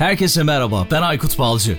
[0.00, 1.78] Herkese merhaba, ben Aykut Balcı.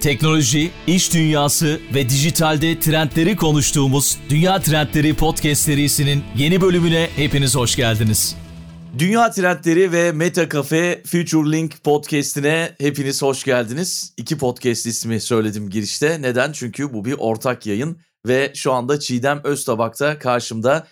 [0.00, 7.76] Teknoloji, iş dünyası ve dijitalde trendleri konuştuğumuz Dünya Trendleri Podcast serisinin yeni bölümüne hepiniz hoş
[7.76, 8.36] geldiniz.
[8.98, 14.14] Dünya Trendleri ve Meta Cafe Future Link podcast'ine hepiniz hoş geldiniz.
[14.16, 16.22] İki podcast ismi söyledim girişte.
[16.22, 16.52] Neden?
[16.52, 20.86] Çünkü bu bir ortak yayın ve şu anda Çiğdem Öztabak'ta karşımda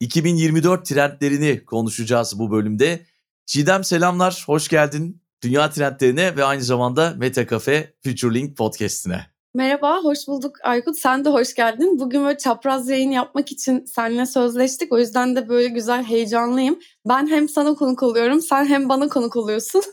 [0.00, 3.06] 2024 trendlerini konuşacağız bu bölümde.
[3.46, 9.26] Çiğdem selamlar, hoş geldin Dünya Trendlerine ve aynı zamanda Meta Cafe Future Link podcast'ine.
[9.54, 10.98] Merhaba, hoş bulduk Aykut.
[10.98, 11.98] Sen de hoş geldin.
[11.98, 14.92] Bugün böyle çapraz yayın yapmak için seninle sözleştik.
[14.92, 16.78] O yüzden de böyle güzel heyecanlıyım.
[17.08, 19.82] Ben hem sana konuk oluyorum, sen hem bana konuk oluyorsun.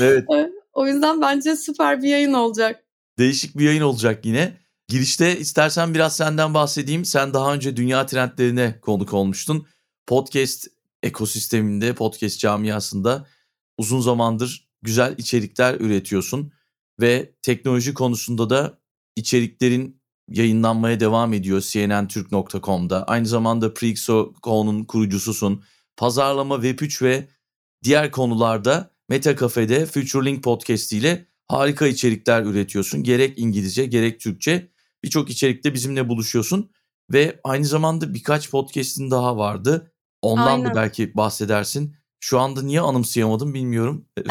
[0.00, 0.24] Evet.
[0.72, 2.84] o yüzden bence süper bir yayın olacak.
[3.18, 4.56] Değişik bir yayın olacak yine.
[4.88, 7.04] Girişte istersen biraz senden bahsedeyim.
[7.04, 9.66] Sen daha önce dünya trendlerine konuk olmuştun.
[10.06, 10.66] Podcast
[11.02, 13.26] ekosisteminde, podcast camiasında
[13.78, 16.52] uzun zamandır güzel içerikler üretiyorsun
[17.00, 18.78] ve teknoloji konusunda da
[19.16, 23.04] içeriklerin yayınlanmaya devam ediyor cnntürk.com'da.
[23.04, 25.64] Aynı zamanda Prixo.com'un kurucususun.
[25.96, 27.28] Pazarlama, Web3 ve
[27.84, 33.02] diğer konularda Meta Cafe'de FutureLink Podcast ile harika içerikler üretiyorsun.
[33.02, 34.70] Gerek İngilizce gerek Türkçe
[35.04, 36.70] birçok içerikte bizimle buluşuyorsun.
[37.12, 39.92] Ve aynı zamanda birkaç podcast'in daha vardı.
[40.22, 40.70] Ondan Aynen.
[40.70, 41.96] da belki bahsedersin.
[42.24, 44.08] Şu anda niye anımsayamadım bilmiyorum.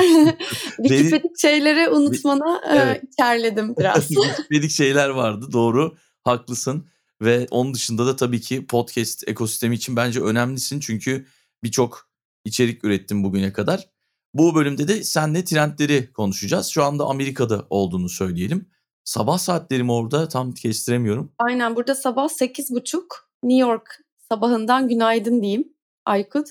[0.77, 3.03] Wikipedik şeyleri unutmana Evet.
[3.03, 4.09] içerledim biraz.
[4.51, 6.87] Dedik şeyler vardı doğru haklısın.
[7.21, 10.79] Ve onun dışında da tabii ki podcast ekosistemi için bence önemlisin.
[10.79, 11.25] Çünkü
[11.63, 12.09] birçok
[12.45, 13.89] içerik ürettim bugüne kadar.
[14.33, 16.67] Bu bölümde de seninle trendleri konuşacağız.
[16.67, 18.69] Şu anda Amerika'da olduğunu söyleyelim.
[19.03, 21.31] Sabah saatlerimi orada tam kestiremiyorum.
[21.39, 23.01] Aynen burada sabah 8.30
[23.43, 25.72] New York sabahından günaydın diyeyim
[26.05, 26.47] Aykut.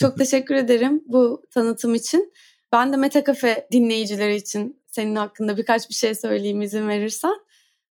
[0.00, 2.32] Çok teşekkür ederim bu tanıtım için.
[2.72, 7.34] Ben de Meta Cafe dinleyicileri için senin hakkında birkaç bir şey söyleyeyim izin verirsen.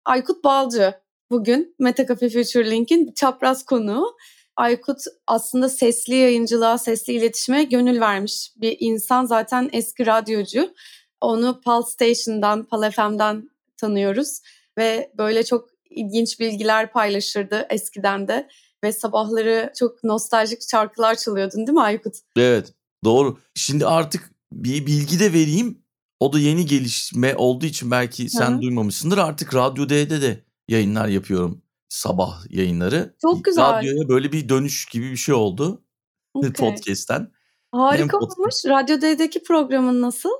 [0.04, 0.94] Aykut Balcı
[1.30, 4.16] bugün Meta Cafe Future Link'in çapraz konuğu.
[4.56, 9.24] Aykut aslında sesli yayıncılığa, sesli iletişime gönül vermiş bir insan.
[9.24, 10.74] Zaten eski radyocu.
[11.20, 14.40] Onu Pal Station'dan, Pal FM'den tanıyoruz.
[14.78, 18.48] Ve böyle çok ilginç bilgiler paylaşırdı eskiden de.
[18.84, 22.14] Ve sabahları çok nostaljik şarkılar çalıyordun değil mi Aykut?
[22.36, 22.74] Evet
[23.04, 23.38] doğru.
[23.54, 25.82] Şimdi artık bir bilgi de vereyim.
[26.20, 28.62] O da yeni gelişme olduğu için belki sen Hı.
[28.62, 29.18] duymamışsındır.
[29.18, 31.62] Artık Radyo D'de de yayınlar yapıyorum.
[31.88, 33.14] Sabah yayınları.
[33.22, 33.72] Çok güzel.
[33.72, 35.84] Radyoya böyle bir dönüş gibi bir şey oldu.
[36.34, 36.52] Okey.
[36.52, 37.32] Podcast'ten.
[37.72, 38.54] Harika podcast- olmuş.
[38.66, 40.30] Radyo D'deki programın nasıl?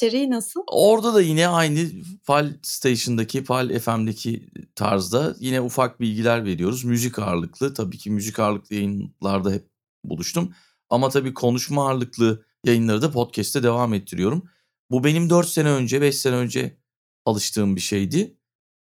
[0.00, 0.60] İçeriği nasıl?
[0.66, 1.88] Orada da yine aynı
[2.22, 6.84] Fal Station'daki, Fal FM'deki tarzda yine ufak bilgiler veriyoruz.
[6.84, 7.74] Müzik ağırlıklı.
[7.74, 9.68] Tabii ki müzik ağırlıklı yayınlarda hep
[10.04, 10.54] buluştum.
[10.90, 14.50] Ama tabii konuşma ağırlıklı yayınları da podcast'te devam ettiriyorum.
[14.90, 16.76] Bu benim 4 sene önce, 5 sene önce
[17.24, 18.36] alıştığım bir şeydi.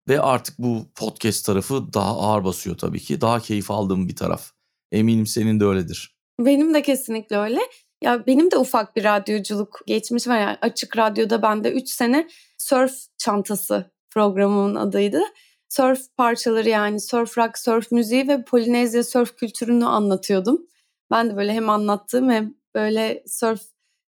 [0.08, 3.22] Ve artık bu podcast tarafı daha ağır basıyor tabii ki.
[3.22, 4.52] Daha keyif aldığım bir taraf.
[4.92, 6.16] Eminim senin de öyledir.
[6.40, 7.60] Benim de kesinlikle öyle.
[8.02, 10.40] Ya benim de ufak bir radyoculuk geçmiş var.
[10.40, 12.28] Yani açık radyoda ben de 3 sene
[12.58, 15.22] surf çantası programımın adıydı.
[15.70, 20.68] Surf parçaları yani surf rock, surf müziği ve Polinezya surf kültürünü anlatıyordum.
[21.12, 23.62] Ben de böyle hem anlattığım hem böyle surf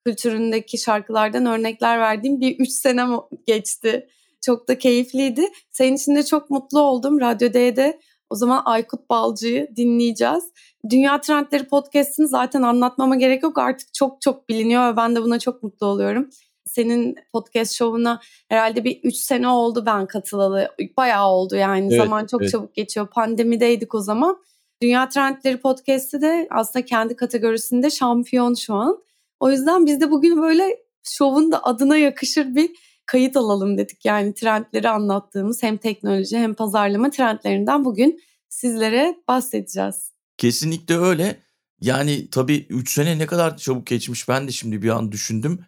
[0.07, 3.11] kültüründeki şarkılardan örnekler verdiğim bir 3 senem
[3.47, 4.09] geçti.
[4.41, 5.47] Çok da keyifliydi.
[5.71, 7.21] Senin için de çok mutlu oldum.
[7.21, 8.01] Radyo D'de
[8.31, 10.45] o zaman Aykut Balcı'yı dinleyeceğiz.
[10.91, 13.59] Dünya Trendleri Podcast'ini zaten anlatmama gerek yok.
[13.59, 16.31] Artık çok çok biliniyor ve ben de buna çok mutlu oluyorum.
[16.65, 20.69] Senin podcast şovuna herhalde bir 3 sene oldu ben katılalı.
[20.97, 21.87] Bayağı oldu yani.
[21.87, 22.53] Evet, Zaman çok evet.
[22.53, 23.07] çabuk geçiyor.
[23.07, 24.39] Pandemideydik o zaman.
[24.83, 29.03] Dünya Trendleri Podcast'i de aslında kendi kategorisinde şampiyon şu an.
[29.41, 32.71] O yüzden biz de bugün böyle şovun da adına yakışır bir
[33.07, 34.05] kayıt alalım dedik.
[34.05, 40.13] Yani trendleri anlattığımız hem teknoloji hem pazarlama trendlerinden bugün sizlere bahsedeceğiz.
[40.37, 41.43] Kesinlikle öyle.
[41.81, 45.65] Yani tabii 3 sene ne kadar çabuk geçmiş ben de şimdi bir an düşündüm.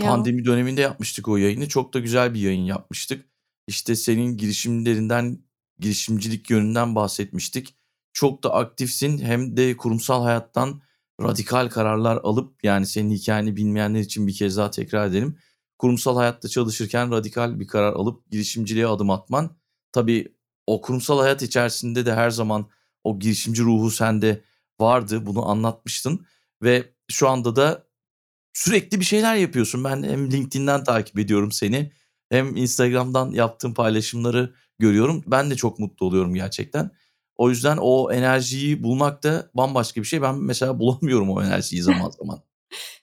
[0.00, 0.08] Ya.
[0.08, 1.68] Pandemi döneminde yapmıştık o yayını.
[1.68, 3.26] Çok da güzel bir yayın yapmıştık.
[3.66, 5.38] İşte senin girişimlerinden,
[5.78, 7.74] girişimcilik yönünden bahsetmiştik.
[8.12, 10.82] Çok da aktifsin hem de kurumsal hayattan
[11.22, 15.38] radikal kararlar alıp yani senin hikayeni bilmeyenler için bir kez daha tekrar edelim.
[15.82, 19.56] Kurumsal hayatta çalışırken radikal bir karar alıp girişimciliğe adım atman.
[19.92, 20.34] Tabii
[20.66, 22.66] o kurumsal hayat içerisinde de her zaman
[23.04, 24.44] o girişimci ruhu sende
[24.80, 25.26] vardı.
[25.26, 26.26] Bunu anlatmıştın
[26.62, 27.86] ve şu anda da
[28.52, 29.84] sürekli bir şeyler yapıyorsun.
[29.84, 31.92] Ben hem LinkedIn'den takip ediyorum seni
[32.30, 35.24] hem Instagram'dan yaptığın paylaşımları görüyorum.
[35.26, 36.90] Ben de çok mutlu oluyorum gerçekten.
[37.36, 40.22] O yüzden o enerjiyi bulmak da bambaşka bir şey.
[40.22, 42.42] Ben mesela bulamıyorum o enerjiyi zaman zaman.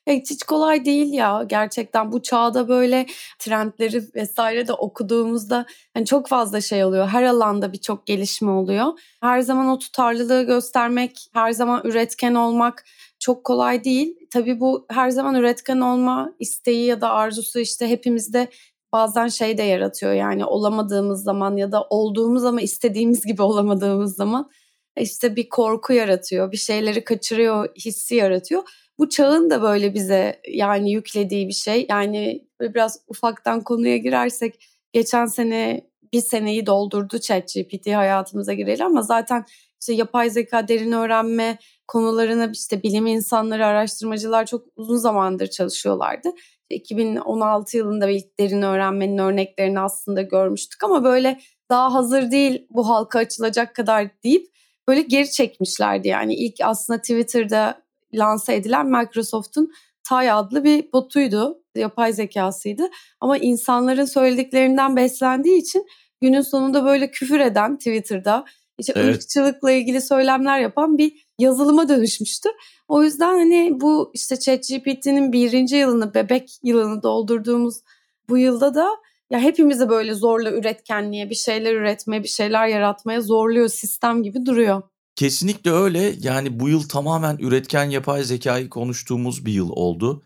[0.07, 3.05] Evet, hiç kolay değil ya gerçekten bu çağda böyle
[3.39, 7.07] trendleri vesaire de okuduğumuzda hani çok fazla şey oluyor.
[7.07, 8.99] Her alanda birçok gelişme oluyor.
[9.21, 12.85] Her zaman o tutarlılığı göstermek, her zaman üretken olmak
[13.19, 14.15] çok kolay değil.
[14.33, 18.49] Tabii bu her zaman üretken olma isteği ya da arzusu işte hepimizde
[18.91, 20.13] bazen şey de yaratıyor.
[20.13, 24.49] Yani olamadığımız zaman ya da olduğumuz ama istediğimiz gibi olamadığımız zaman
[24.97, 28.63] işte bir korku yaratıyor, bir şeyleri kaçırıyor hissi yaratıyor
[28.99, 31.85] bu çağın da böyle bize yani yüklediği bir şey.
[31.89, 39.45] Yani biraz ufaktan konuya girersek geçen sene bir seneyi doldurdu ChatGPT hayatımıza gireli ama zaten
[39.81, 41.57] işte yapay zeka, derin öğrenme
[41.87, 46.29] konularına işte bilim insanları, araştırmacılar çok uzun zamandır çalışıyorlardı.
[46.69, 53.19] 2016 yılında ilk derin öğrenmenin örneklerini aslında görmüştük ama böyle daha hazır değil bu halka
[53.19, 54.47] açılacak kadar deyip
[54.87, 56.07] böyle geri çekmişlerdi.
[56.07, 59.71] Yani ilk aslında Twitter'da lanse edilen Microsoft'un
[60.03, 61.63] Tay adlı bir botuydu.
[61.75, 62.89] Yapay zekasıydı.
[63.21, 65.85] Ama insanların söylediklerinden beslendiği için
[66.21, 68.45] günün sonunda böyle küfür eden Twitter'da
[68.77, 69.15] işte evet.
[69.15, 72.49] ırkçılıkla ilgili söylemler yapan bir yazılıma dönüşmüştü.
[72.87, 77.75] O yüzden hani bu işte ChatGPT'nin birinci yılını, bebek yılını doldurduğumuz
[78.29, 78.89] bu yılda da
[79.29, 84.81] ya hepimizi böyle zorla üretkenliğe, bir şeyler üretmeye, bir şeyler yaratmaya zorluyor sistem gibi duruyor.
[85.19, 86.15] Kesinlikle öyle.
[86.19, 90.23] Yani bu yıl tamamen üretken yapay zekayı konuştuğumuz bir yıl oldu.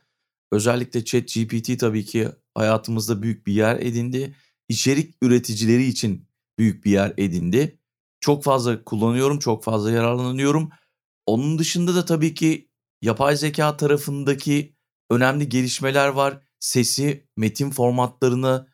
[0.51, 4.35] Özellikle ChatGPT tabii ki hayatımızda büyük bir yer edindi.
[4.69, 6.27] İçerik üreticileri için
[6.59, 7.79] büyük bir yer edindi.
[8.19, 10.69] Çok fazla kullanıyorum, çok fazla yararlanıyorum.
[11.25, 12.69] Onun dışında da tabii ki
[13.01, 14.75] yapay zeka tarafındaki
[15.09, 16.41] önemli gelişmeler var.
[16.59, 18.67] Sesi metin formatlarını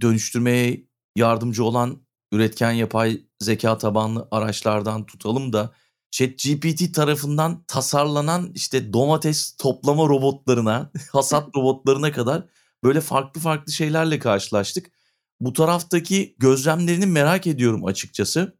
[0.00, 5.70] dönüştürmeye yardımcı olan üretken yapay zeka tabanlı araçlardan tutalım da
[6.10, 12.46] ChatGPT tarafından tasarlanan işte domates toplama robotlarına, hasat robotlarına kadar
[12.84, 14.90] böyle farklı farklı şeylerle karşılaştık.
[15.40, 18.58] Bu taraftaki gözlemlerini merak ediyorum açıkçası.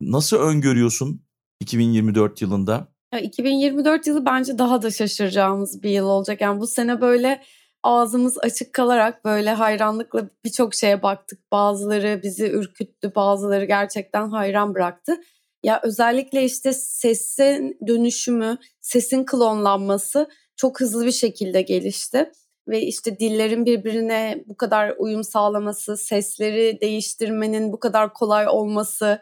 [0.00, 1.24] Nasıl öngörüyorsun
[1.60, 2.92] 2024 yılında?
[3.14, 6.40] Ya 2024 yılı bence daha da şaşıracağımız bir yıl olacak.
[6.40, 7.42] Yani bu sene böyle
[7.82, 11.52] ağzımız açık kalarak böyle hayranlıkla birçok şeye baktık.
[11.52, 15.20] Bazıları bizi ürküttü, bazıları gerçekten hayran bıraktı.
[15.64, 22.32] Ya özellikle işte sesin dönüşümü, sesin klonlanması çok hızlı bir şekilde gelişti
[22.68, 29.20] ve işte dillerin birbirine bu kadar uyum sağlaması, sesleri değiştirmenin bu kadar kolay olması,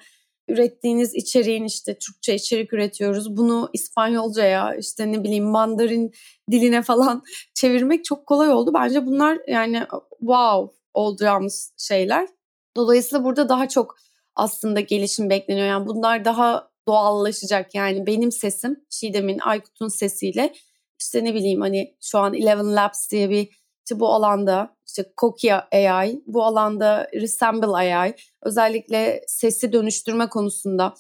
[0.51, 3.37] ürettiğiniz içeriğin işte Türkçe içerik üretiyoruz.
[3.37, 6.13] Bunu İspanyolcaya işte ne bileyim Mandarin
[6.51, 7.23] diline falan
[7.55, 8.71] çevirmek çok kolay oldu.
[8.75, 9.83] Bence bunlar yani
[10.19, 12.29] wow olacağımız şeyler.
[12.77, 13.97] Dolayısıyla burada daha çok
[14.37, 15.67] aslında gelişim bekleniyor.
[15.67, 17.75] Yani bunlar daha doğallaşacak.
[17.75, 20.53] Yani benim sesim Çiğdem'in, Aykut'un sesiyle
[21.01, 25.69] işte ne bileyim hani şu an Eleven Labs diye bir işte bu alanda işte Kokia
[25.73, 30.95] AI, bu alanda Resemble AI özellikle sesi dönüştürme konusunda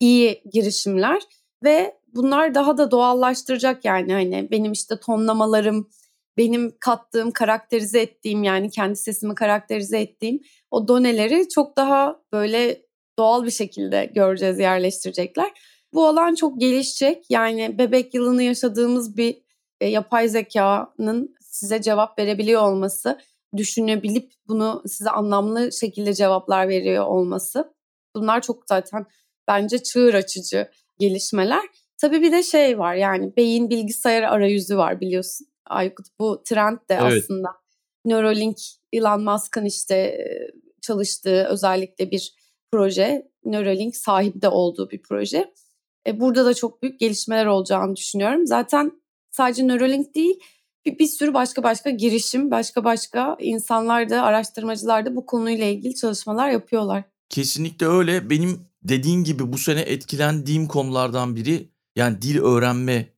[0.00, 1.22] iyi girişimler
[1.64, 5.90] ve bunlar daha da doğallaştıracak yani hani benim işte tonlamalarım,
[6.36, 10.40] benim kattığım, karakterize ettiğim yani kendi sesimi karakterize ettiğim
[10.70, 12.82] o doneleri çok daha böyle
[13.18, 15.52] doğal bir şekilde göreceğiz, yerleştirecekler.
[15.94, 17.24] Bu alan çok gelişecek.
[17.30, 19.42] Yani bebek yılını yaşadığımız bir
[19.80, 23.18] e, yapay zekanın size cevap verebiliyor olması,
[23.56, 27.74] düşünebilip bunu size anlamlı şekilde cevaplar veriyor olması.
[28.16, 29.06] Bunlar çok zaten
[29.48, 31.62] bence çığır açıcı gelişmeler.
[31.98, 36.06] Tabii bir de şey var yani beyin bilgisayar arayüzü var biliyorsun Aykut.
[36.18, 37.22] Bu trend de evet.
[37.22, 37.48] aslında.
[38.04, 38.58] Neuralink
[38.92, 40.18] Elon Musk'ın işte
[40.82, 42.34] çalıştığı özellikle bir
[42.72, 43.28] proje.
[43.44, 45.52] Neuralink sahibi de olduğu bir proje.
[46.06, 48.46] E, burada da çok büyük gelişmeler olacağını düşünüyorum.
[48.46, 48.92] Zaten
[49.30, 50.40] sadece Neuralink değil
[50.86, 55.94] bir, bir sürü başka başka girişim, başka başka insanlar da araştırmacılar da bu konuyla ilgili
[55.94, 57.04] çalışmalar yapıyorlar.
[57.28, 58.30] Kesinlikle öyle.
[58.30, 63.08] Benim dediğin gibi bu sene etkilendiğim konulardan biri yani dil öğrenme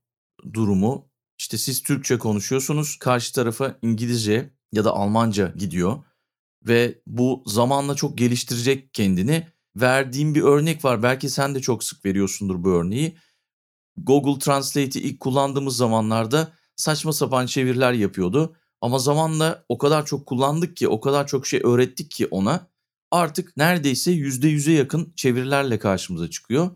[0.52, 1.08] durumu.
[1.38, 6.04] İşte siz Türkçe konuşuyorsunuz, karşı tarafa İngilizce ya da Almanca gidiyor
[6.66, 9.46] ve bu zamanla çok geliştirecek kendini.
[9.76, 11.02] Verdiğim bir örnek var.
[11.02, 13.16] Belki sen de çok sık veriyorsundur bu örneği.
[13.96, 18.56] Google Translate'i ilk kullandığımız zamanlarda saçma sapan çeviriler yapıyordu.
[18.80, 22.66] Ama zamanla o kadar çok kullandık ki, o kadar çok şey öğrettik ki ona
[23.10, 26.70] artık neredeyse %100'e yakın çevirilerle karşımıza çıkıyor.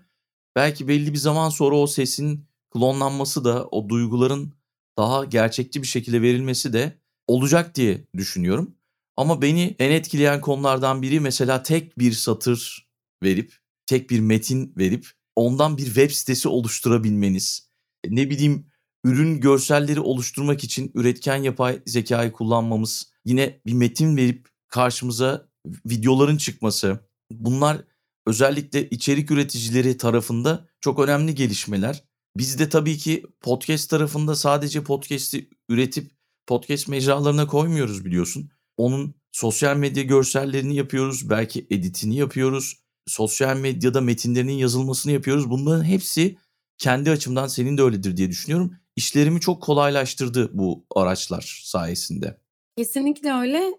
[0.56, 4.52] Belki belli bir zaman sonra o sesin klonlanması da o duyguların
[4.98, 8.74] daha gerçekçi bir şekilde verilmesi de olacak diye düşünüyorum.
[9.16, 12.88] Ama beni en etkileyen konulardan biri mesela tek bir satır
[13.22, 17.68] verip, tek bir metin verip ondan bir web sitesi oluşturabilmeniz.
[18.06, 18.66] Ne bileyim
[19.04, 25.48] ürün görselleri oluşturmak için üretken yapay zekayı kullanmamız, yine bir metin verip karşımıza
[25.86, 27.00] videoların çıkması.
[27.30, 27.84] Bunlar
[28.26, 32.04] özellikle içerik üreticileri tarafında çok önemli gelişmeler.
[32.36, 36.10] Biz de tabii ki podcast tarafında sadece podcast'i üretip
[36.46, 38.50] podcast mecralarına koymuyoruz biliyorsun.
[38.76, 42.82] Onun sosyal medya görsellerini yapıyoruz, belki editini yapıyoruz.
[43.06, 45.50] Sosyal medyada metinlerinin yazılmasını yapıyoruz.
[45.50, 46.38] Bunların hepsi
[46.78, 48.76] kendi açımdan senin de öyledir diye düşünüyorum.
[48.96, 52.36] İşlerimi çok kolaylaştırdı bu araçlar sayesinde.
[52.76, 53.74] Kesinlikle öyle.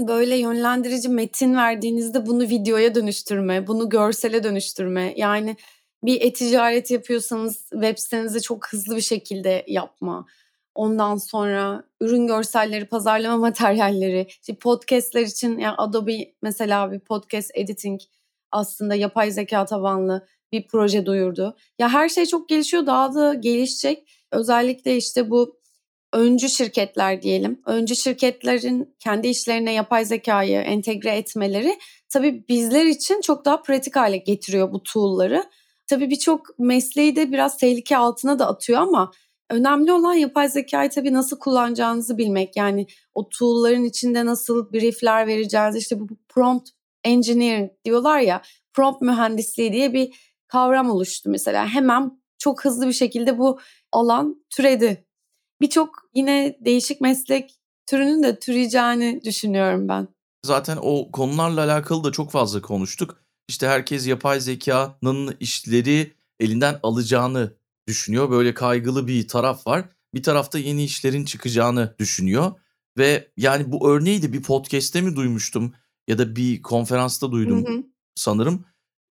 [0.00, 5.14] Böyle yönlendirici metin verdiğinizde bunu videoya dönüştürme, bunu görsele dönüştürme.
[5.16, 5.56] Yani
[6.04, 10.26] bir e-ticaret yapıyorsanız web sitenizi çok hızlı bir şekilde yapma.
[10.74, 18.00] Ondan sonra ürün görselleri, pazarlama materyalleri, işte podcastler için yani Adobe mesela bir podcast editing
[18.52, 21.56] aslında yapay zeka tabanlı bir proje duyurdu.
[21.78, 24.08] Ya her şey çok gelişiyor, daha da gelişecek.
[24.34, 25.58] Özellikle işte bu
[26.12, 27.62] öncü şirketler diyelim.
[27.66, 34.16] Öncü şirketlerin kendi işlerine yapay zekayı entegre etmeleri tabii bizler için çok daha pratik hale
[34.16, 35.44] getiriyor bu tool'ları.
[35.86, 39.10] Tabii birçok mesleği de biraz tehlike altına da atıyor ama
[39.50, 42.56] önemli olan yapay zekayı tabii nasıl kullanacağınızı bilmek.
[42.56, 46.70] Yani o tool'ların içinde nasıl briefler vereceğiniz işte bu prompt
[47.04, 51.66] engineering diyorlar ya prompt mühendisliği diye bir kavram oluştu mesela.
[51.66, 53.60] Hemen çok hızlı bir şekilde bu
[53.92, 55.06] alan türedi.
[55.60, 57.54] Birçok yine değişik meslek
[57.86, 60.08] türünün de türeyeceğini düşünüyorum ben.
[60.46, 63.22] Zaten o konularla alakalı da çok fazla konuştuk.
[63.48, 67.56] İşte herkes yapay zekanın işleri elinden alacağını
[67.88, 68.30] düşünüyor.
[68.30, 69.84] Böyle kaygılı bir taraf var.
[70.14, 72.52] Bir tarafta yeni işlerin çıkacağını düşünüyor.
[72.98, 75.74] Ve yani bu örneği de bir podcast'te mi duymuştum
[76.08, 77.82] ya da bir konferansta duydum hı hı.
[78.14, 78.64] sanırım.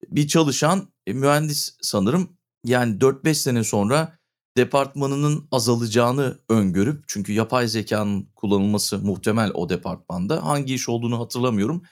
[0.08, 4.18] Bir çalışan e, mühendis sanırım yani 4-5 sene sonra
[4.56, 11.82] departmanının azalacağını öngörüp çünkü yapay zekanın kullanılması muhtemel o departmanda hangi iş olduğunu hatırlamıyorum.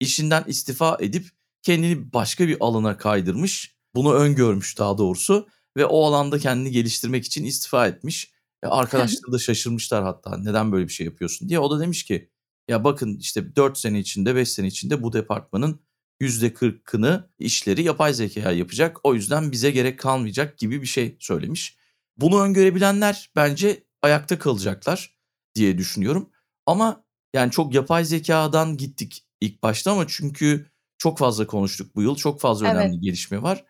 [0.00, 1.28] İşinden istifa edip
[1.62, 3.76] kendini başka bir alana kaydırmış.
[3.94, 8.32] Bunu öngörmüş daha doğrusu ve o alanda kendini geliştirmek için istifa etmiş.
[8.62, 11.58] E arkadaşları da şaşırmışlar hatta neden böyle bir şey yapıyorsun diye.
[11.58, 12.30] O da demiş ki
[12.68, 15.80] ya bakın işte 4 sene içinde 5 sene içinde bu departmanın
[16.20, 19.00] %40'ını işleri yapay zeka yapacak.
[19.04, 21.76] O yüzden bize gerek kalmayacak gibi bir şey söylemiş.
[22.16, 25.14] Bunu öngörebilenler bence ayakta kalacaklar
[25.54, 26.30] diye düşünüyorum.
[26.66, 32.16] Ama yani çok yapay zekadan gittik ilk başta ama çünkü çok fazla konuştuk bu yıl.
[32.16, 33.02] Çok fazla önemli evet.
[33.02, 33.64] gelişme var.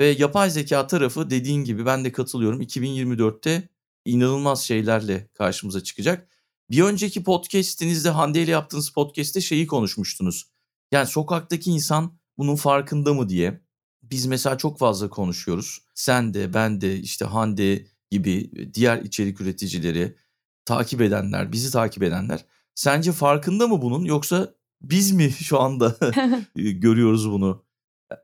[0.00, 2.62] Ve yapay zeka tarafı dediğin gibi ben de katılıyorum.
[2.62, 3.68] 2024'te
[4.04, 6.28] inanılmaz şeylerle karşımıza çıkacak.
[6.70, 10.50] Bir önceki podcast'inizde Hande ile yaptığınız podcast'te şeyi konuşmuştunuz.
[10.92, 13.60] Yani sokaktaki insan bunun farkında mı diye.
[14.02, 15.82] Biz mesela çok fazla konuşuyoruz.
[15.94, 20.16] Sen de, ben de, işte Hande gibi diğer içerik üreticileri
[20.64, 22.44] takip edenler, bizi takip edenler.
[22.74, 25.96] Sence farkında mı bunun yoksa biz mi şu anda
[26.54, 27.64] görüyoruz bunu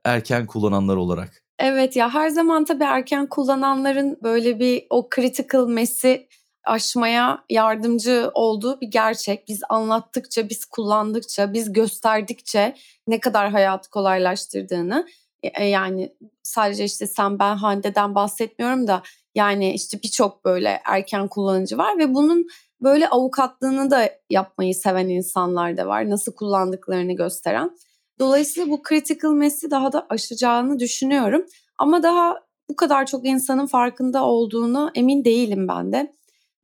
[0.05, 1.43] erken kullananlar olarak?
[1.59, 6.29] Evet ya her zaman tabii erken kullananların böyle bir o critical mass'i
[6.67, 9.49] aşmaya yardımcı olduğu bir gerçek.
[9.49, 12.75] Biz anlattıkça, biz kullandıkça, biz gösterdikçe
[13.07, 15.07] ne kadar hayatı kolaylaştırdığını
[15.43, 19.03] e, e, yani sadece işte sen ben Hande'den bahsetmiyorum da
[19.35, 22.47] yani işte birçok böyle erken kullanıcı var ve bunun
[22.81, 26.11] böyle avukatlığını da yapmayı seven insanlar da var.
[26.11, 27.71] Nasıl kullandıklarını gösteren.
[28.19, 31.47] Dolayısıyla bu critical mass'i daha da aşacağını düşünüyorum.
[31.79, 36.13] Ama daha bu kadar çok insanın farkında olduğunu emin değilim ben de.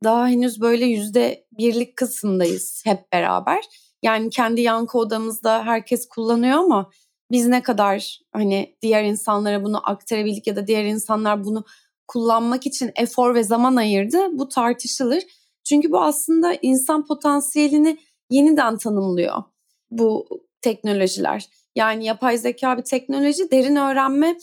[0.03, 3.63] Daha henüz böyle yüzde birlik kısımdayız hep beraber.
[4.03, 6.89] Yani kendi yankı odamızda herkes kullanıyor ama
[7.31, 11.65] biz ne kadar hani diğer insanlara bunu aktarabildik ya da diğer insanlar bunu
[12.07, 15.23] kullanmak için efor ve zaman ayırdı bu tartışılır.
[15.69, 17.97] Çünkü bu aslında insan potansiyelini
[18.29, 19.43] yeniden tanımlıyor
[19.91, 20.27] bu
[20.61, 21.45] teknolojiler.
[21.75, 24.37] Yani yapay zeka bir teknoloji, derin öğrenme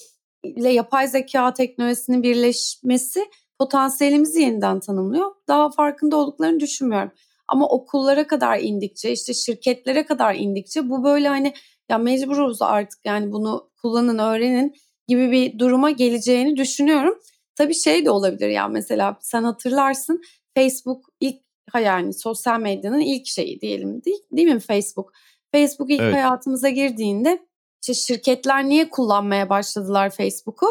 [0.45, 3.25] ile yapay zeka teknolojisinin birleşmesi
[3.61, 5.35] potansiyelimizi yeniden tanımlıyor.
[5.49, 7.11] Daha farkında olduklarını düşünmüyorum.
[7.49, 11.55] Ama okullara kadar indikçe, işte şirketlere kadar indikçe bu böyle hani
[11.89, 14.75] ya mecburuz artık yani bunu kullanın, öğrenin
[15.09, 17.19] gibi bir duruma geleceğini düşünüyorum.
[17.55, 20.23] Tabii şey de olabilir ya mesela sen hatırlarsın
[20.55, 21.37] Facebook ilk
[21.85, 25.13] yani sosyal medyanın ilk şeyi diyelim değil, değil mi Facebook?
[25.53, 26.15] Facebook ilk evet.
[26.15, 27.47] hayatımıza girdiğinde
[27.83, 30.67] işte şirketler niye kullanmaya başladılar Facebook'u?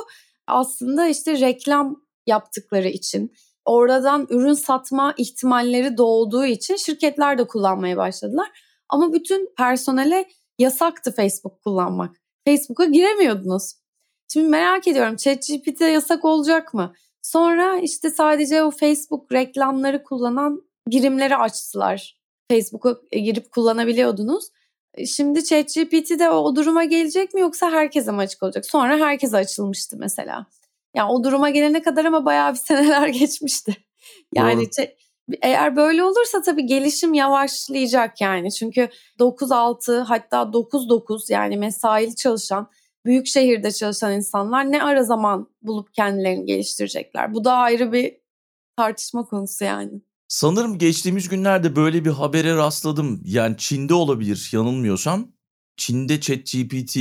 [0.48, 3.34] Aslında işte reklam yaptıkları için,
[3.66, 8.50] oradan ürün satma ihtimalleri doğduğu için şirketler de kullanmaya başladılar.
[8.90, 10.26] Ama bütün personele
[10.60, 12.16] yasaktı Facebook kullanmak.
[12.46, 13.74] Facebook'a giremiyordunuz.
[14.34, 16.94] Şimdi merak ediyorum ChatGPT yasak olacak mı?
[17.22, 22.20] Sonra işte sadece o Facebook reklamları kullanan birimleri açtılar.
[22.52, 24.46] Facebook'a girip kullanabiliyordunuz.
[24.94, 28.66] E, şimdi ChatGPT de o duruma gelecek mi yoksa herkese mi açık olacak?
[28.66, 30.46] Sonra herkese açılmıştı mesela.
[31.00, 33.78] Yani o duruma gelene kadar ama bayağı bir seneler geçmişti.
[34.36, 34.88] Yani Doğru.
[35.42, 38.52] eğer böyle olursa tabii gelişim yavaşlayacak yani.
[38.52, 38.90] Çünkü
[39.20, 42.70] 9-6 hatta 9-9 yani mesaili çalışan,
[43.06, 47.34] büyük şehirde çalışan insanlar ne ara zaman bulup kendilerini geliştirecekler.
[47.34, 48.18] Bu da ayrı bir
[48.78, 50.02] tartışma konusu yani.
[50.28, 53.22] Sanırım geçtiğimiz günlerde böyle bir habere rastladım.
[53.26, 55.28] Yani Çin'de olabilir yanılmıyorsam.
[55.78, 56.98] Çin'de ChatGPT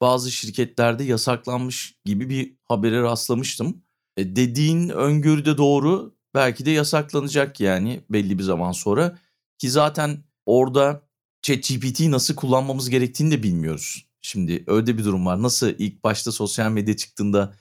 [0.00, 3.82] bazı şirketlerde yasaklanmış gibi bir habere rastlamıştım.
[4.16, 6.14] E dediğin öngörü de doğru.
[6.34, 9.18] Belki de yasaklanacak yani belli bir zaman sonra.
[9.58, 11.02] Ki zaten orada
[11.42, 14.06] ChatGPT'yi nasıl kullanmamız gerektiğini de bilmiyoruz.
[14.20, 15.42] Şimdi öyle bir durum var.
[15.42, 17.54] Nasıl ilk başta sosyal medya çıktığında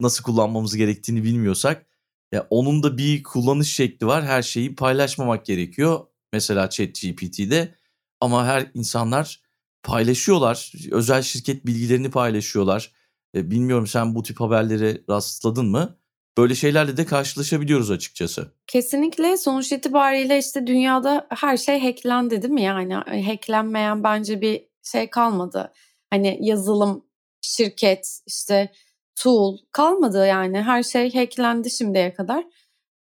[0.00, 1.86] nasıl kullanmamız gerektiğini bilmiyorsak
[2.32, 4.24] ya onun da bir kullanış şekli var.
[4.24, 6.06] Her şeyi paylaşmamak gerekiyor.
[6.32, 7.74] Mesela ChatGPT'de
[8.20, 9.42] ama her insanlar
[9.86, 10.72] paylaşıyorlar.
[10.90, 12.92] Özel şirket bilgilerini paylaşıyorlar.
[13.34, 15.98] E, bilmiyorum sen bu tip haberlere rastladın mı?
[16.38, 18.52] Böyle şeylerle de karşılaşabiliyoruz açıkçası.
[18.66, 22.94] Kesinlikle sonuç itibariyle işte dünyada her şey hacklendi değil mi yani?
[23.22, 25.72] Hacklenmeyen bence bir şey kalmadı.
[26.10, 27.04] Hani yazılım,
[27.40, 28.72] şirket, işte
[29.16, 30.62] tool kalmadı yani.
[30.62, 32.44] Her şey hacklendi şimdiye kadar.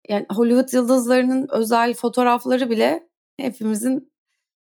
[0.09, 4.13] Yani Hollywood yıldızlarının özel fotoğrafları bile hepimizin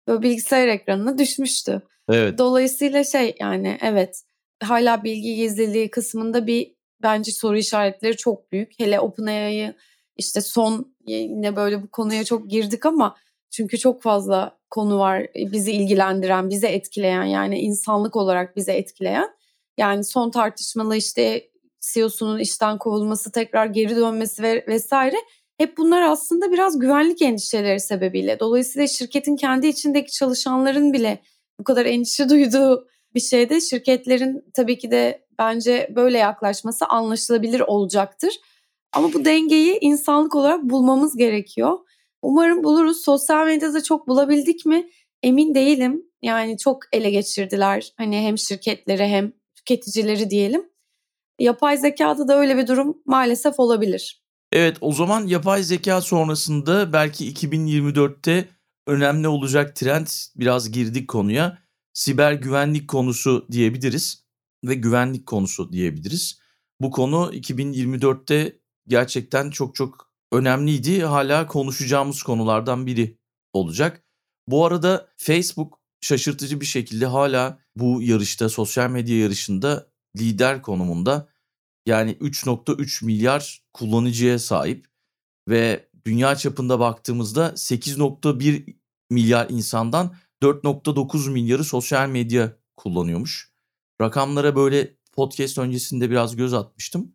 [0.08, 1.82] böyle bilgisayar ekranına düşmüştü.
[2.10, 2.38] Evet.
[2.38, 4.24] Dolayısıyla şey yani evet
[4.64, 8.80] hala bilgi gizliliği kısmında bir bence soru işaretleri çok büyük.
[8.80, 9.74] Hele OpenAI'yı
[10.18, 13.16] işte son yine böyle bu konuya çok girdik ama
[13.52, 19.30] çünkü çok fazla konu var bizi ilgilendiren, bizi etkileyen yani insanlık olarak bizi etkileyen.
[19.78, 21.50] Yani son tartışmalı işte
[21.94, 25.16] CEO'sunun işten kovulması, tekrar geri dönmesi ve vesaire
[25.58, 28.40] hep bunlar aslında biraz güvenlik endişeleri sebebiyle.
[28.40, 31.20] Dolayısıyla şirketin kendi içindeki çalışanların bile
[31.64, 38.34] bu kadar endişe duyduğu bir şeyde şirketlerin tabii ki de bence böyle yaklaşması anlaşılabilir olacaktır.
[38.94, 41.78] Ama bu dengeyi insanlık olarak bulmamız gerekiyor.
[42.22, 43.04] Umarım buluruz.
[43.04, 44.90] Sosyal medyada çok bulabildik mi?
[45.24, 46.04] Emin değilim.
[46.22, 47.94] Yani çok ele geçirdiler.
[47.98, 50.70] Hani hem şirketleri hem tüketicileri diyelim.
[51.40, 54.24] Yapay zekada da öyle bir durum maalesef olabilir.
[54.52, 58.50] Evet o zaman yapay zeka sonrasında belki 2024'te
[58.88, 61.64] önemli olacak trend biraz girdik konuya.
[61.94, 64.26] Siber güvenlik konusu diyebiliriz
[64.64, 66.40] ve güvenlik konusu diyebiliriz.
[66.82, 71.04] Bu konu 2024'te gerçekten çok çok önemliydi.
[71.04, 73.18] Hala konuşacağımız konulardan biri
[73.54, 74.04] olacak.
[74.48, 81.30] Bu arada Facebook şaşırtıcı bir şekilde hala bu yarışta, sosyal medya yarışında lider konumunda.
[81.86, 84.88] Yani 3.3 milyar kullanıcıya sahip
[85.50, 88.76] ve dünya çapında baktığımızda 8.1
[89.10, 93.52] milyar insandan 4.9 milyarı sosyal medya kullanıyormuş.
[94.02, 97.14] Rakamlara böyle podcast öncesinde biraz göz atmıştım.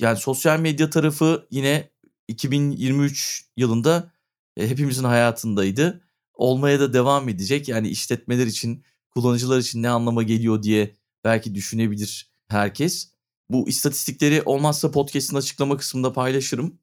[0.00, 1.90] Yani sosyal medya tarafı yine
[2.28, 4.12] 2023 yılında
[4.56, 6.04] e, hepimizin hayatındaydı.
[6.34, 7.68] Olmaya da devam edecek.
[7.68, 13.12] Yani işletmeler için, kullanıcılar için ne anlama geliyor diye belki düşünebilir herkes.
[13.50, 16.78] Bu istatistikleri olmazsa podcast'ın açıklama kısmında paylaşırım.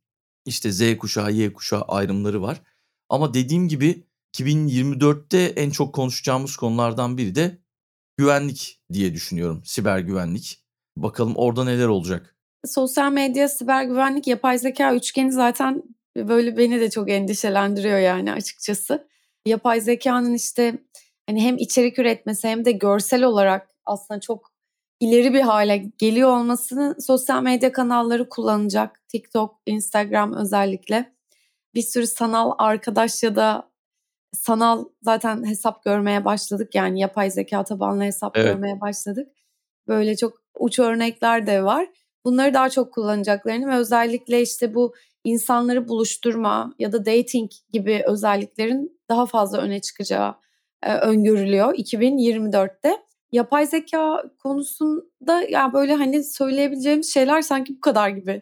[0.45, 2.61] İşte Z kuşağı, Y kuşağı ayrımları var.
[3.09, 7.57] Ama dediğim gibi 2024'te en çok konuşacağımız konulardan biri de
[8.17, 9.61] güvenlik diye düşünüyorum.
[9.65, 10.63] Siber güvenlik.
[10.97, 12.35] Bakalım orada neler olacak.
[12.65, 15.83] Sosyal medya, siber güvenlik, yapay zeka üçgeni zaten
[16.17, 19.07] böyle beni de çok endişelendiriyor yani açıkçası.
[19.45, 20.77] Yapay zekanın işte
[21.29, 24.48] hani hem içerik üretmesi hem de görsel olarak aslında çok
[24.99, 29.07] ileri bir hale geliyor olmasını sosyal medya kanalları kullanacak.
[29.07, 31.13] TikTok, Instagram özellikle.
[31.75, 33.69] Bir sürü sanal arkadaş ya da
[34.33, 36.75] sanal zaten hesap görmeye başladık.
[36.75, 38.53] Yani yapay zeka tabanlı hesap evet.
[38.53, 39.27] görmeye başladık.
[39.87, 41.87] Böyle çok uç örnekler de var.
[42.25, 48.99] Bunları daha çok kullanacaklarını ve özellikle işte bu insanları buluşturma ya da dating gibi özelliklerin
[49.09, 50.35] daha fazla öne çıkacağı
[50.83, 52.97] e, öngörülüyor 2024'te.
[53.31, 58.41] Yapay zeka konusunda ya böyle hani söyleyebileceğimiz şeyler sanki bu kadar gibi.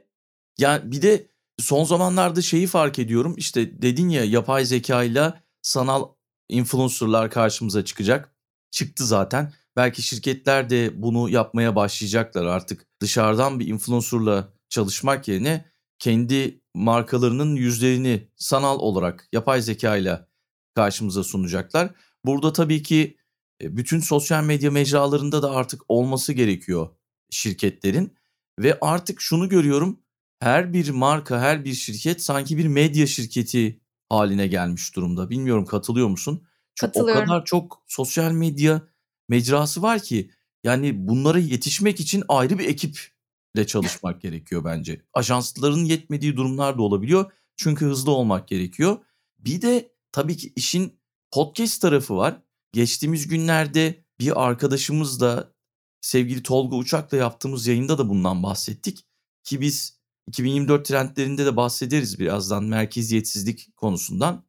[0.58, 1.28] Ya bir de
[1.60, 3.36] son zamanlarda şeyi fark ediyorum.
[3.38, 6.08] İşte dedin ya yapay zeka ile sanal
[6.50, 8.34] influencerlar karşımıza çıkacak.
[8.72, 9.54] Çıktı zaten.
[9.76, 12.86] Belki şirketler de bunu yapmaya başlayacaklar artık.
[13.02, 15.66] Dışarıdan bir influencerla çalışmak yerine
[16.00, 20.28] kendi markalarının yüzlerini sanal olarak yapay zeka ile
[20.76, 21.90] karşımıza sunacaklar.
[22.26, 23.18] Burada tabii ki
[23.62, 26.90] bütün sosyal medya mecralarında da artık olması gerekiyor
[27.30, 28.14] şirketlerin
[28.60, 30.00] ve artık şunu görüyorum
[30.40, 35.30] her bir marka, her bir şirket sanki bir medya şirketi haline gelmiş durumda.
[35.30, 36.44] Bilmiyorum katılıyor musun?
[36.76, 38.82] Çünkü o kadar çok sosyal medya
[39.30, 40.32] mecrası var ki
[40.64, 45.02] yani bunlara yetişmek için ayrı bir ekiple çalışmak gerekiyor bence.
[45.14, 47.32] Ajansların yetmediği durumlar da olabiliyor.
[47.56, 48.98] Çünkü hızlı olmak gerekiyor.
[49.40, 51.00] Bir de tabii ki işin
[51.32, 52.42] podcast tarafı var.
[52.74, 55.54] Geçtiğimiz günlerde bir arkadaşımızla
[56.02, 59.06] sevgili Tolga Uçak'la yaptığımız yayında da bundan bahsettik.
[59.44, 64.48] Ki biz 2024 trendlerinde de bahsederiz birazdan merkeziyetsizlik konusundan.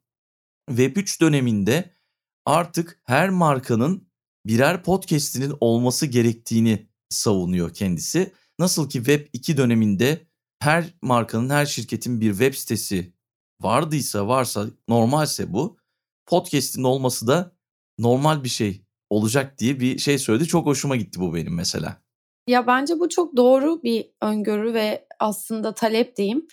[0.70, 1.94] Web3 döneminde
[2.46, 4.08] artık her markanın
[4.46, 8.32] birer podcast'inin olması gerektiğini savunuyor kendisi.
[8.58, 10.26] Nasıl ki Web 2 döneminde
[10.58, 13.12] her markanın, her şirketin bir web sitesi
[13.60, 15.78] vardıysa, varsa, normalse bu.
[16.26, 17.57] Podcast'in olması da
[17.98, 20.46] normal bir şey olacak diye bir şey söyledi.
[20.46, 21.96] Çok hoşuma gitti bu benim mesela.
[22.48, 26.46] Ya bence bu çok doğru bir öngörü ve aslında talep diyeyim.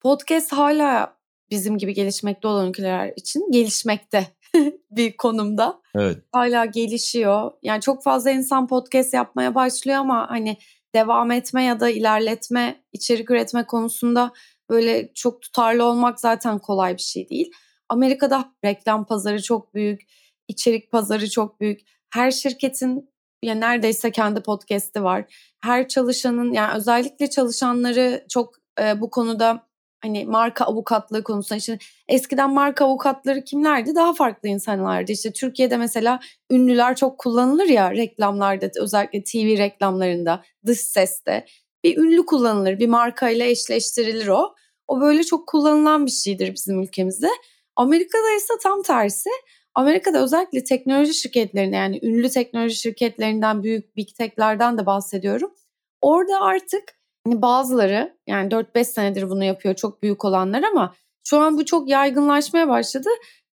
[0.00, 1.16] Podcast hala
[1.50, 4.26] bizim gibi gelişmekte olan ülkeler için gelişmekte
[4.90, 5.80] bir konumda.
[5.94, 6.18] Evet.
[6.32, 7.50] Hala gelişiyor.
[7.62, 10.56] Yani çok fazla insan podcast yapmaya başlıyor ama hani
[10.94, 14.32] devam etme ya da ilerletme, içerik üretme konusunda
[14.70, 17.52] böyle çok tutarlı olmak zaten kolay bir şey değil.
[17.88, 20.00] Amerika'da reklam pazarı çok büyük,
[20.48, 21.80] içerik pazarı çok büyük.
[22.10, 23.10] Her şirketin
[23.42, 25.24] ya neredeyse kendi podcast'i var.
[25.60, 29.66] Her çalışanın yani özellikle çalışanları çok e, bu konuda
[30.02, 31.78] hani marka avukatlığı konusunda işte
[32.08, 33.94] eskiden marka avukatları kimlerdi?
[33.94, 35.12] Daha farklı insanlardı.
[35.12, 41.46] İşte Türkiye'de mesela ünlüler çok kullanılır ya reklamlarda özellikle TV reklamlarında, dış seste.
[41.84, 44.54] Bir ünlü kullanılır, bir markayla eşleştirilir o.
[44.86, 47.28] O böyle çok kullanılan bir şeydir bizim ülkemizde.
[47.76, 49.30] Amerika'da ise tam tersi.
[49.76, 55.54] Amerika'da özellikle teknoloji şirketlerinde yani ünlü teknoloji şirketlerinden büyük big tech'lerden de bahsediyorum.
[56.00, 56.82] Orada artık
[57.26, 61.88] hani bazıları yani 4-5 senedir bunu yapıyor çok büyük olanlar ama şu an bu çok
[61.88, 63.08] yaygınlaşmaya başladı.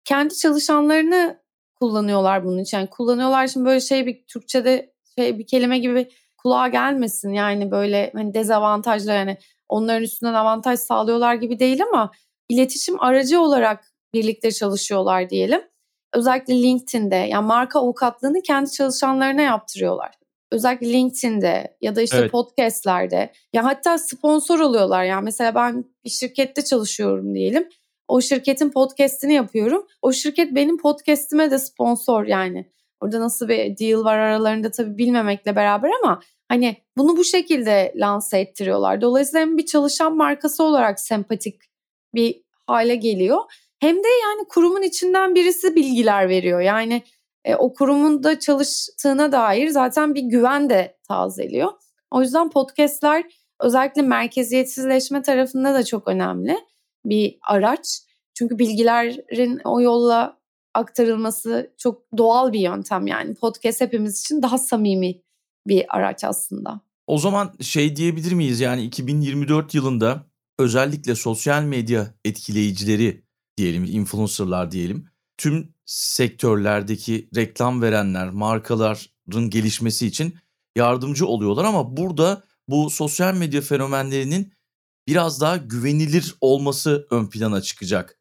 [0.05, 1.41] Kendi çalışanlarını
[1.75, 2.77] kullanıyorlar bunun için.
[2.77, 7.33] Yani kullanıyorlar şimdi böyle şey bir Türkçe'de şey bir kelime gibi kulağa gelmesin.
[7.33, 9.37] Yani böyle hani dezavantajlı yani
[9.69, 12.11] onların üstünden avantaj sağlıyorlar gibi değil ama
[12.49, 15.70] iletişim aracı olarak birlikte çalışıyorlar diyelim.
[16.13, 20.11] Özellikle LinkedIn'de yani marka avukatlığını kendi çalışanlarına yaptırıyorlar.
[20.51, 22.31] Özellikle LinkedIn'de ya da işte evet.
[22.31, 25.03] podcastlerde ya hatta sponsor oluyorlar.
[25.03, 27.69] Yani mesela ben bir şirkette çalışıyorum diyelim.
[28.07, 29.87] O şirketin podcast'ini yapıyorum.
[30.01, 32.71] O şirket benim podcast'ime de sponsor yani.
[33.01, 38.39] Orada nasıl bir deal var aralarında tabii bilmemekle beraber ama hani bunu bu şekilde lanse
[38.39, 39.01] ettiriyorlar.
[39.01, 41.61] Dolayısıyla hem bir çalışan markası olarak sempatik
[42.15, 43.39] bir hale geliyor.
[43.81, 46.61] Hem de yani kurumun içinden birisi bilgiler veriyor.
[46.61, 47.03] Yani
[47.45, 51.71] e, o kurumun da çalıştığına dair zaten bir güven de tazeliyor.
[52.11, 53.23] O yüzden podcastler
[53.59, 56.57] özellikle merkeziyetsizleşme tarafında da çok önemli
[57.05, 58.01] bir araç.
[58.33, 60.37] Çünkü bilgilerin o yolla
[60.73, 63.35] aktarılması çok doğal bir yöntem yani.
[63.35, 65.21] Podcast hepimiz için daha samimi
[65.67, 66.81] bir araç aslında.
[67.07, 70.25] O zaman şey diyebilir miyiz yani 2024 yılında
[70.59, 75.07] özellikle sosyal medya etkileyicileri diyelim, influencerlar diyelim.
[75.37, 80.35] Tüm sektörlerdeki reklam verenler, markaların gelişmesi için
[80.75, 84.53] yardımcı oluyorlar ama burada bu sosyal medya fenomenlerinin
[85.07, 88.19] biraz daha güvenilir olması ön plana çıkacak.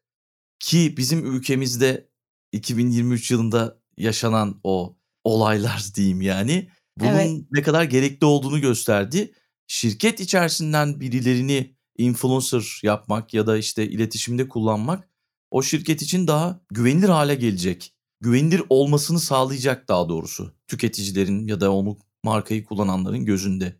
[0.59, 2.09] Ki bizim ülkemizde
[2.51, 7.41] 2023 yılında yaşanan o olaylar diyeyim yani bunun evet.
[7.51, 9.33] ne kadar gerekli olduğunu gösterdi.
[9.67, 15.10] Şirket içerisinden birilerini influencer yapmak ya da işte iletişimde kullanmak
[15.51, 17.93] o şirket için daha güvenilir hale gelecek.
[18.21, 23.75] Güvenilir olmasını sağlayacak daha doğrusu tüketicilerin ya da onu markayı kullananların gözünde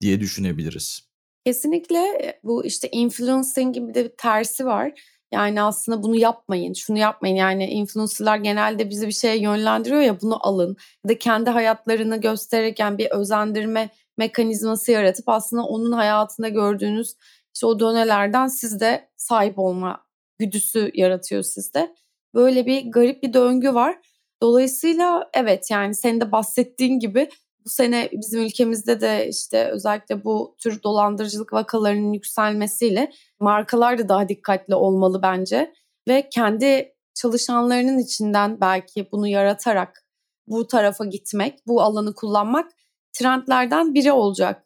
[0.00, 1.08] diye düşünebiliriz.
[1.46, 4.92] Kesinlikle e, bu işte influencing gibi de bir tersi var.
[5.32, 7.36] Yani aslında bunu yapmayın, şunu yapmayın.
[7.36, 10.76] Yani influencerlar genelde bizi bir şeye yönlendiriyor ya bunu alın.
[11.04, 17.14] Ya da kendi hayatlarını gösterirken bir özendirme mekanizması yaratıp aslında onun hayatında gördüğünüz
[17.54, 20.03] işte o dönelerden siz de sahip olma
[20.38, 21.94] güdüsü yaratıyor sizde.
[22.34, 23.98] Böyle bir garip bir döngü var.
[24.42, 27.28] Dolayısıyla evet yani senin de bahsettiğin gibi
[27.64, 34.28] bu sene bizim ülkemizde de işte özellikle bu tür dolandırıcılık vakalarının yükselmesiyle markalar da daha
[34.28, 35.72] dikkatli olmalı bence
[36.08, 40.04] ve kendi çalışanlarının içinden belki bunu yaratarak
[40.46, 42.70] bu tarafa gitmek, bu alanı kullanmak
[43.12, 44.64] trendlerden biri olacak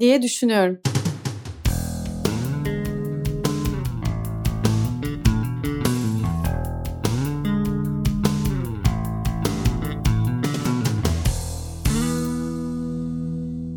[0.00, 0.80] diye düşünüyorum.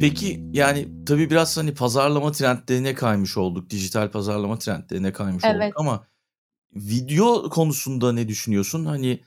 [0.01, 3.69] Peki yani tabii biraz hani pazarlama trendlerine kaymış olduk.
[3.69, 5.63] Dijital pazarlama trendlerine kaymış Evet.
[5.63, 6.07] olduk ama
[6.75, 8.85] video konusunda ne düşünüyorsun?
[8.85, 9.23] Hani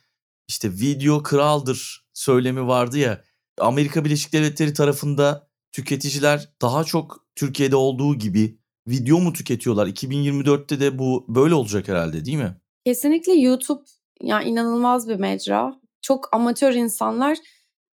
[0.48, 3.24] işte video kraldır söylemi vardı ya.
[3.58, 8.58] Amerika Birleşik Devletleri tarafında tüketiciler daha çok Türkiye'de olduğu gibi
[8.88, 9.86] video mu tüketiyorlar?
[9.86, 12.56] 2024'te de bu böyle olacak herhalde değil mi?
[12.86, 13.82] Kesinlikle YouTube
[14.22, 15.80] yani inanılmaz bir mecra.
[16.02, 17.38] Çok amatör insanlar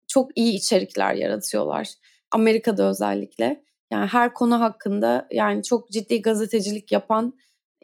[0.08, 1.88] çok iyi içerikler yaratıyorlar.
[2.32, 3.64] Amerika'da özellikle.
[3.92, 7.34] Yani her konu hakkında yani çok ciddi gazetecilik yapan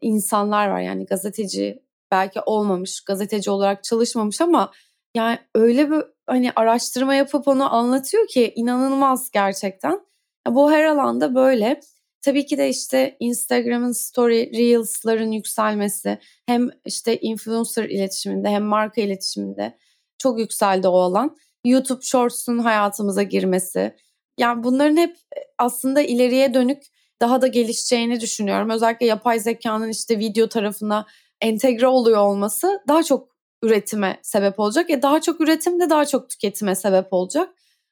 [0.01, 0.79] insanlar var.
[0.79, 4.71] Yani gazeteci belki olmamış, gazeteci olarak çalışmamış ama
[5.15, 9.99] yani öyle bir hani araştırma yapıp onu anlatıyor ki inanılmaz gerçekten.
[10.47, 11.79] Bu her alanda böyle.
[12.21, 19.77] Tabii ki de işte Instagram'ın story reels'ların yükselmesi hem işte influencer iletişiminde hem marka iletişiminde
[20.17, 21.37] çok yükseldi o alan.
[21.65, 23.95] YouTube Shorts'un hayatımıza girmesi.
[24.37, 25.17] Yani bunların hep
[25.57, 26.83] aslında ileriye dönük
[27.21, 28.69] daha da gelişeceğini düşünüyorum.
[28.69, 31.05] Özellikle yapay zekanın işte video tarafına
[31.41, 34.89] entegre oluyor olması daha çok üretime sebep olacak.
[34.89, 37.49] E daha çok üretim de daha çok tüketime sebep olacak.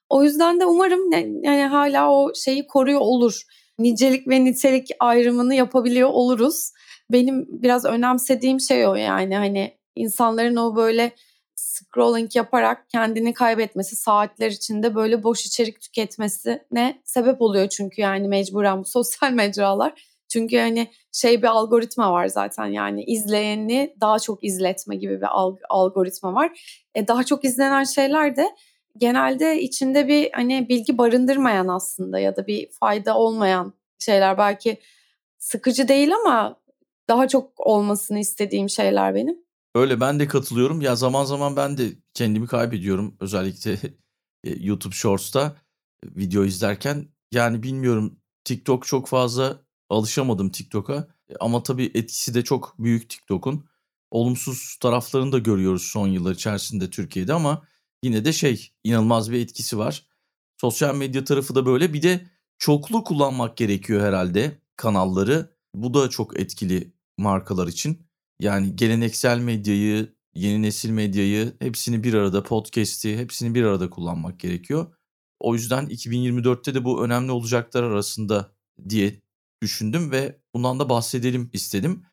[0.10, 1.12] O yüzden de umarım
[1.44, 3.42] yani hala o şeyi koruyor olur.
[3.80, 6.72] Nicelik ve nitelik ayrımını yapabiliyor oluruz.
[7.12, 11.12] Benim biraz önemsediğim şey o yani hani insanların o böyle
[11.56, 18.80] scrolling yaparak kendini kaybetmesi, saatler içinde böyle boş içerik tüketmesine sebep oluyor çünkü yani mecburen
[18.80, 20.16] bu sosyal mecralar.
[20.30, 25.28] Çünkü hani şey bir algoritma var zaten yani izleyeni daha çok izletme gibi bir
[25.70, 26.60] algoritma var.
[26.96, 28.56] E daha çok izlenen şeyler de
[28.98, 34.78] genelde içinde bir hani bilgi barındırmayan aslında ya da bir fayda olmayan şeyler belki
[35.38, 36.60] sıkıcı değil ama
[37.10, 39.45] daha çok olmasını istediğim şeyler benim.
[39.76, 40.82] Öyle ben de katılıyorum.
[40.82, 43.16] Ya zaman zaman ben de kendimi kaybediyorum.
[43.20, 43.74] Özellikle
[44.44, 45.56] e, YouTube Shorts'ta
[46.04, 47.08] e, video izlerken.
[47.32, 51.08] Yani bilmiyorum TikTok çok fazla alışamadım TikTok'a.
[51.30, 53.66] E, ama tabii etkisi de çok büyük TikTok'un.
[54.12, 57.68] Olumsuz taraflarını da görüyoruz son yıllar içerisinde Türkiye'de ama
[58.04, 60.08] yine de şey inanılmaz bir etkisi var.
[60.62, 61.94] Sosyal medya tarafı da böyle.
[61.94, 65.56] Bir de çoklu kullanmak gerekiyor herhalde kanalları.
[65.74, 68.05] Bu da çok etkili markalar için.
[68.40, 74.96] Yani geleneksel medyayı, yeni nesil medyayı hepsini bir arada podcast'i hepsini bir arada kullanmak gerekiyor.
[75.40, 78.56] O yüzden 2024'te de bu önemli olacaklar arasında
[78.90, 79.22] diye
[79.62, 82.04] düşündüm ve bundan da bahsedelim istedim.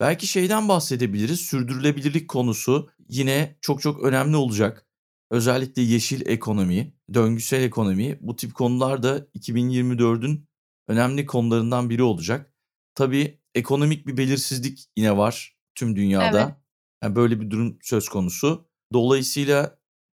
[0.00, 1.40] Belki şeyden bahsedebiliriz.
[1.40, 4.86] Sürdürülebilirlik konusu yine çok çok önemli olacak.
[5.30, 10.48] Özellikle yeşil ekonomi, döngüsel ekonomi bu tip konular da 2024'ün
[10.88, 12.54] önemli konularından biri olacak.
[12.94, 16.40] Tabii ekonomik bir belirsizlik yine var tüm dünyada.
[16.40, 16.54] Evet.
[17.02, 18.68] Yani böyle bir durum söz konusu.
[18.92, 19.78] Dolayısıyla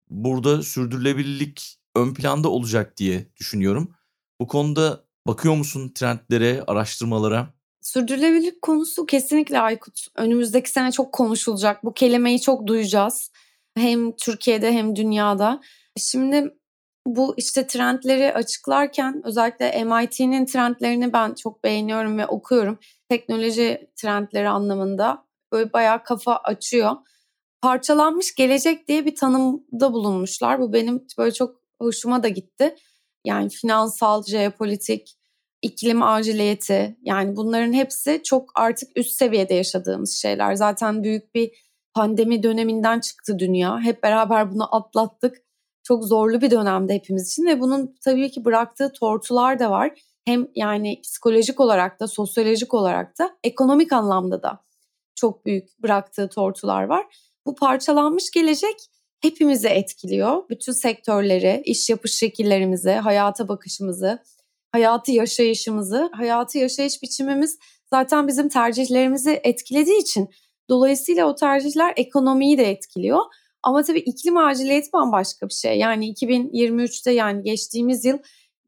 [0.10, 3.96] burada sürdürülebilirlik ön planda olacak diye düşünüyorum.
[4.42, 7.54] Bu konuda bakıyor musun trendlere, araştırmalara?
[7.82, 10.08] Sürdürülebilirlik konusu kesinlikle Aykut.
[10.16, 11.84] Önümüzdeki sene çok konuşulacak.
[11.84, 13.32] Bu kelimeyi çok duyacağız.
[13.78, 15.62] Hem Türkiye'de hem dünyada.
[15.98, 16.54] Şimdi
[17.08, 22.80] bu işte trendleri açıklarken özellikle MIT'nin trendlerini ben çok beğeniyorum ve okuyorum.
[23.10, 26.92] Teknoloji trendleri anlamında böyle bayağı kafa açıyor.
[27.62, 30.60] Parçalanmış gelecek diye bir tanımda bulunmuşlar.
[30.60, 32.76] Bu benim böyle çok hoşuma da gitti.
[33.26, 35.20] Yani finansal, jeopolitik,
[35.62, 40.56] iklim aciliyeti yani bunların hepsi çok artık üst seviyede yaşadığımız şeyler.
[40.56, 41.52] Zaten büyük bir
[41.94, 43.80] pandemi döneminden çıktı dünya.
[43.80, 45.38] Hep beraber bunu atlattık.
[45.84, 50.02] Çok zorlu bir dönemde hepimiz için ve bunun tabii ki bıraktığı tortular da var.
[50.26, 54.60] Hem yani psikolojik olarak da, sosyolojik olarak da, ekonomik anlamda da
[55.20, 57.06] çok büyük bıraktığı tortular var.
[57.46, 58.76] Bu parçalanmış gelecek
[59.22, 60.50] hepimizi etkiliyor.
[60.50, 64.24] Bütün sektörleri, iş yapış şekillerimizi, hayata bakışımızı,
[64.72, 67.58] hayatı yaşayışımızı, hayatı yaşayış biçimimiz
[67.90, 70.30] zaten bizim tercihlerimizi etkilediği için
[70.70, 73.20] dolayısıyla o tercihler ekonomiyi de etkiliyor.
[73.64, 75.78] Ama tabii iklim aciliyeti bambaşka bir şey.
[75.78, 78.18] Yani 2023'te yani geçtiğimiz yıl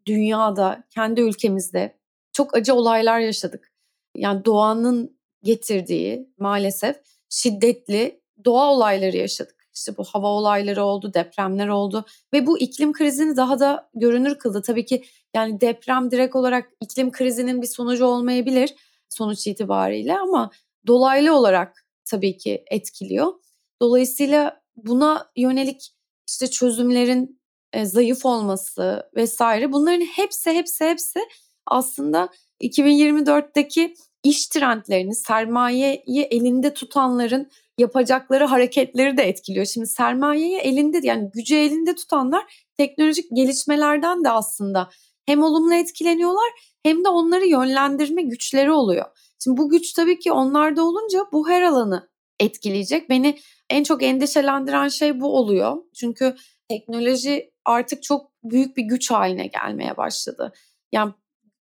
[0.06, 1.98] dünyada, kendi ülkemizde
[2.34, 3.72] çok acı olaylar yaşadık.
[4.16, 6.96] Yani doğanın getirdiği maalesef
[7.30, 9.68] şiddetli doğa olayları yaşadık.
[9.76, 14.62] İşte bu hava olayları oldu, depremler oldu ve bu iklim krizini daha da görünür kıldı.
[14.62, 15.04] Tabii ki
[15.36, 18.76] yani deprem direkt olarak iklim krizinin bir sonucu olmayabilir
[19.10, 20.52] sonuç itibariyle ama
[20.88, 23.34] dolaylı olarak tabii ki etkiliyor.
[23.82, 25.92] Dolayısıyla buna yönelik
[26.30, 27.42] işte çözümlerin
[27.74, 31.20] e, zayıf olması vesaire bunların hepsi hepsi hepsi
[31.66, 32.30] aslında
[32.62, 39.66] 2024'teki iş trendlerini, sermayeyi elinde tutanların yapacakları hareketleri de etkiliyor.
[39.66, 44.90] Şimdi sermayeyi elinde yani gücü elinde tutanlar teknolojik gelişmelerden de aslında
[45.26, 46.50] hem olumlu etkileniyorlar
[46.84, 49.06] hem de onları yönlendirme güçleri oluyor.
[49.44, 53.10] Şimdi bu güç tabii ki onlarda olunca bu her alanı etkileyecek.
[53.10, 55.78] Beni en çok endişelendiren şey bu oluyor.
[55.96, 56.36] Çünkü
[56.70, 60.54] teknoloji artık çok büyük bir güç haline gelmeye başladı.
[60.92, 61.14] Yani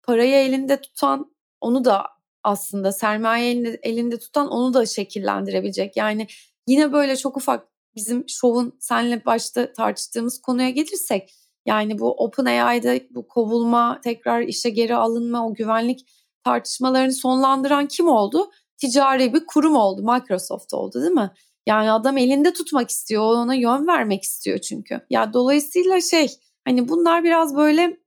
[0.04, 2.06] parayı elinde tutan onu da
[2.44, 5.98] aslında sermaye elinde, elinde tutan onu da şekillendirebilecek.
[5.98, 6.28] Yani
[6.68, 11.34] yine böyle çok ufak bizim şovun senle başta tartıştığımız konuya gelirsek
[11.66, 16.00] yani bu OpenAI'da bu kovulma, tekrar işe geri alınma, o güvenlik
[16.44, 18.52] tartışmalarını sonlandıran kim oldu?
[18.78, 21.32] Ticari bir kurum oldu, Microsoft oldu değil mi?
[21.68, 25.02] Yani adam elinde tutmak istiyor, ona yön vermek istiyor çünkü.
[25.10, 26.28] Ya dolayısıyla şey,
[26.66, 27.98] hani bunlar biraz böyle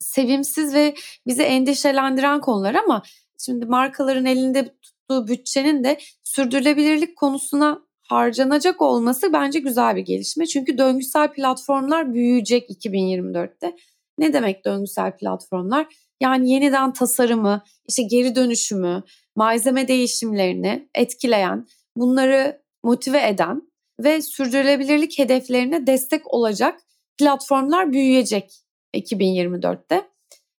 [0.00, 0.94] sevimsiz ve
[1.26, 3.02] bizi endişelendiren konular ama
[3.38, 10.46] şimdi markaların elinde tuttuğu bütçenin de sürdürülebilirlik konusuna harcanacak olması bence güzel bir gelişme.
[10.46, 13.76] Çünkü döngüsel platformlar büyüyecek 2024'te.
[14.18, 15.86] Ne demek döngüsel platformlar?
[16.20, 19.02] Yani yeniden tasarımı, işte geri dönüşümü,
[19.36, 21.66] malzeme değişimlerini etkileyen,
[21.96, 23.62] bunları motive eden
[24.00, 26.80] ve sürdürülebilirlik hedeflerine destek olacak
[27.18, 28.52] platformlar büyüyecek
[28.94, 30.13] 2024'te.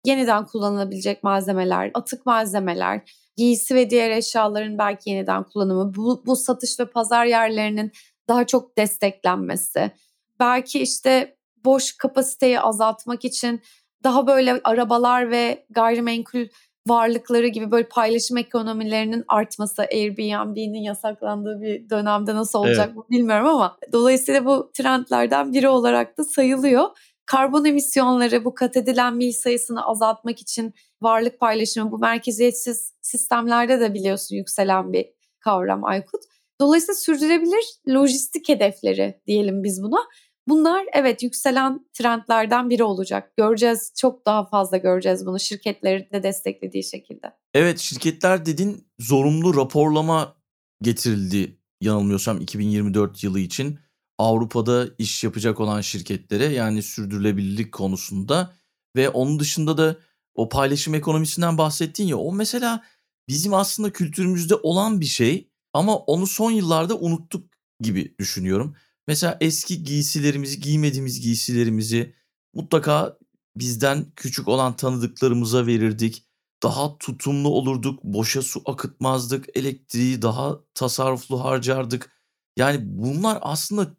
[0.06, 3.02] Yeniden kullanılabilecek malzemeler, atık malzemeler,
[3.38, 7.92] giysi ve diğer eşyaların belki yeniden kullanımı, bu, bu satış ve pazar yerlerinin
[8.28, 9.92] daha çok desteklenmesi,
[10.40, 13.62] belki işte boş kapasiteyi azaltmak için
[14.04, 16.48] daha böyle arabalar ve gayrimenkul
[16.88, 23.10] varlıkları gibi böyle paylaşım ekonomilerinin artması Airbnb'nin yasaklandığı bir dönemde nasıl olacak evet.
[23.10, 26.90] bilmiyorum ama dolayısıyla bu trendlerden biri olarak da sayılıyor
[27.26, 33.94] karbon emisyonları bu kat edilen mil sayısını azaltmak için varlık paylaşımı bu merkeziyetsiz sistemlerde de
[33.94, 35.06] biliyorsun yükselen bir
[35.40, 36.24] kavram Aykut.
[36.62, 40.00] Dolayısıyla sürdürülebilir lojistik hedefleri diyelim biz buna.
[40.48, 43.38] Bunlar evet yükselen trendlerden biri olacak.
[43.38, 47.32] Göreceğiz çok daha fazla göreceğiz bunu şirketlerin de desteklediği şekilde.
[47.54, 50.36] Evet şirketler dedin zorunlu raporlama
[50.82, 53.80] getirildi yanılmıyorsam 2024 yılı için.
[54.18, 58.54] Avrupa'da iş yapacak olan şirketlere yani sürdürülebilirlik konusunda
[58.96, 59.98] ve onun dışında da
[60.36, 62.84] o paylaşım ekonomisinden bahsettin ya o mesela
[63.28, 68.76] bizim aslında kültürümüzde olan bir şey ama onu son yıllarda unuttuk gibi düşünüyorum.
[69.08, 72.16] Mesela eski giysilerimizi, giymediğimiz giysilerimizi
[72.54, 73.18] mutlaka
[73.56, 76.26] bizden küçük olan tanıdıklarımıza verirdik.
[76.64, 82.12] Daha tutumlu olurduk, boşa su akıtmazdık, elektriği daha tasarruflu harcardık.
[82.58, 83.96] Yani bunlar aslında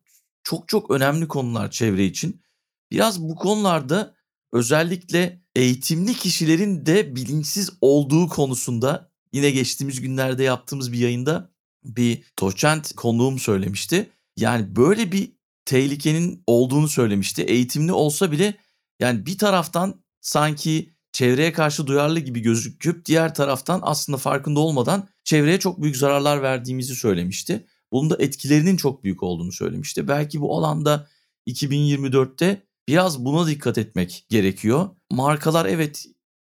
[0.46, 2.42] çok çok önemli konular çevre için.
[2.90, 4.14] Biraz bu konularda
[4.52, 11.50] özellikle eğitimli kişilerin de bilinçsiz olduğu konusunda yine geçtiğimiz günlerde yaptığımız bir yayında
[11.84, 14.10] bir doçent konuğum söylemişti.
[14.36, 15.32] Yani böyle bir
[15.64, 17.42] tehlikenin olduğunu söylemişti.
[17.42, 18.56] Eğitimli olsa bile
[19.00, 25.58] yani bir taraftan sanki çevreye karşı duyarlı gibi gözüküp diğer taraftan aslında farkında olmadan çevreye
[25.58, 27.66] çok büyük zararlar verdiğimizi söylemişti.
[27.92, 30.08] Bunun da etkilerinin çok büyük olduğunu söylemişti.
[30.08, 31.08] Belki bu alanda
[31.48, 34.88] 2024'te biraz buna dikkat etmek gerekiyor.
[35.10, 36.06] Markalar evet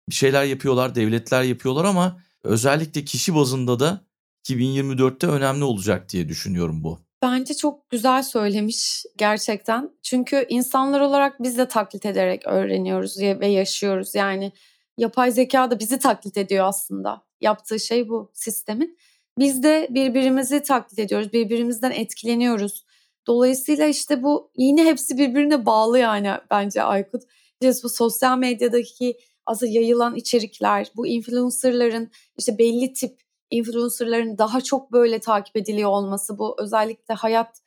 [0.09, 4.07] bir şeyler yapıyorlar, devletler yapıyorlar ama özellikle kişi bazında da
[4.49, 7.07] 2024'te önemli olacak diye düşünüyorum bu.
[7.23, 9.91] Bence çok güzel söylemiş gerçekten.
[10.03, 14.15] Çünkü insanlar olarak biz de taklit ederek öğreniyoruz ve yaşıyoruz.
[14.15, 14.53] Yani
[14.99, 17.23] yapay zeka da bizi taklit ediyor aslında.
[17.41, 18.99] Yaptığı şey bu sistemin.
[19.39, 22.85] Biz de birbirimizi taklit ediyoruz, birbirimizden etkileniyoruz.
[23.27, 27.23] Dolayısıyla işte bu yine hepsi birbirine bağlı yani bence Aykut.
[27.61, 33.21] İşte bu sosyal medyadaki aslında yayılan içerikler, bu influencerların işte belli tip
[33.51, 37.61] influencerların daha çok böyle takip ediliyor olması, bu özellikle hayat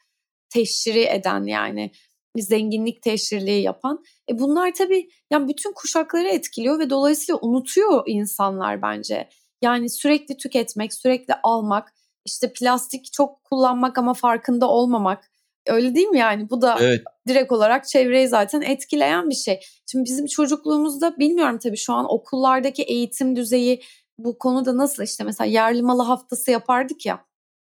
[0.49, 1.91] teşhiri eden yani
[2.37, 4.03] zenginlik teşhirliği yapan.
[4.31, 9.29] E bunlar tabii yani bütün kuşakları etkiliyor ve dolayısıyla unutuyor insanlar bence.
[9.61, 11.93] Yani sürekli tüketmek, sürekli almak,
[12.25, 15.31] işte plastik çok kullanmak ama farkında olmamak.
[15.67, 16.49] Öyle değil mi yani?
[16.49, 17.01] Bu da evet.
[17.27, 19.59] direkt olarak çevreyi zaten etkileyen bir şey.
[19.91, 23.81] Şimdi bizim çocukluğumuzda bilmiyorum tabii şu an okullardaki eğitim düzeyi
[24.17, 27.25] bu konuda nasıl işte mesela yerli malı haftası yapardık ya.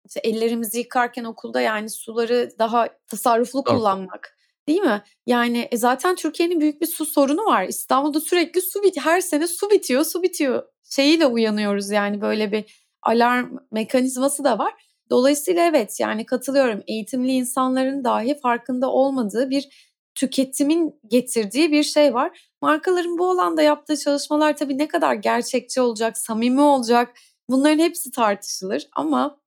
[0.08, 3.76] İşte ellerimizi yıkarken okulda yani suları daha tasarruflu Doğru.
[3.76, 4.38] kullanmak.
[4.72, 5.02] Değil mi?
[5.28, 7.68] Yani e zaten Türkiye'nin büyük bir su sorunu var.
[7.68, 12.88] İstanbul'da sürekli su bit her sene su bitiyor, su bitiyor şeyiyle uyanıyoruz yani böyle bir
[13.04, 14.74] alarm mekanizması da var.
[15.10, 22.50] Dolayısıyla evet yani katılıyorum eğitimli insanların dahi farkında olmadığı bir tüketimin getirdiği bir şey var.
[22.62, 27.14] Markaların bu alanda yaptığı çalışmalar tabii ne kadar gerçekçi olacak, samimi olacak
[27.50, 29.40] bunların hepsi tartışılır ama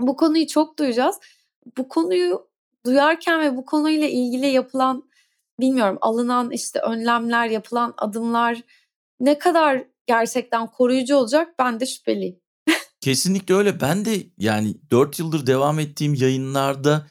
[0.00, 1.20] bu konuyu çok duyacağız.
[1.78, 2.53] Bu konuyu
[2.86, 5.04] duyarken ve bu konuyla ilgili yapılan
[5.60, 8.62] bilmiyorum alınan işte önlemler, yapılan adımlar
[9.20, 12.40] ne kadar gerçekten koruyucu olacak ben de şüpheliyim.
[13.00, 13.80] Kesinlikle öyle.
[13.80, 17.06] Ben de yani 4 yıldır devam ettiğim yayınlarda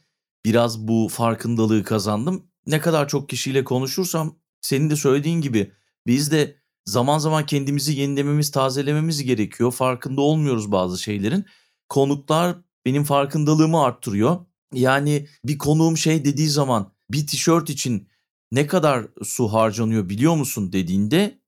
[0.46, 2.48] biraz bu farkındalığı kazandım.
[2.68, 5.72] Ne kadar çok kişiyle konuşursam senin de söylediğin gibi
[6.08, 9.72] biz de zaman zaman kendimizi yenilememiz, tazelememiz gerekiyor.
[9.72, 11.46] Farkında olmuyoruz bazı şeylerin.
[11.90, 12.56] Konuklar
[12.86, 14.46] benim farkındalığımı arttırıyor.
[14.76, 18.08] Yani bir konuğum şey dediği zaman bir tişört için
[18.52, 21.40] ne kadar su harcanıyor biliyor musun dediğinde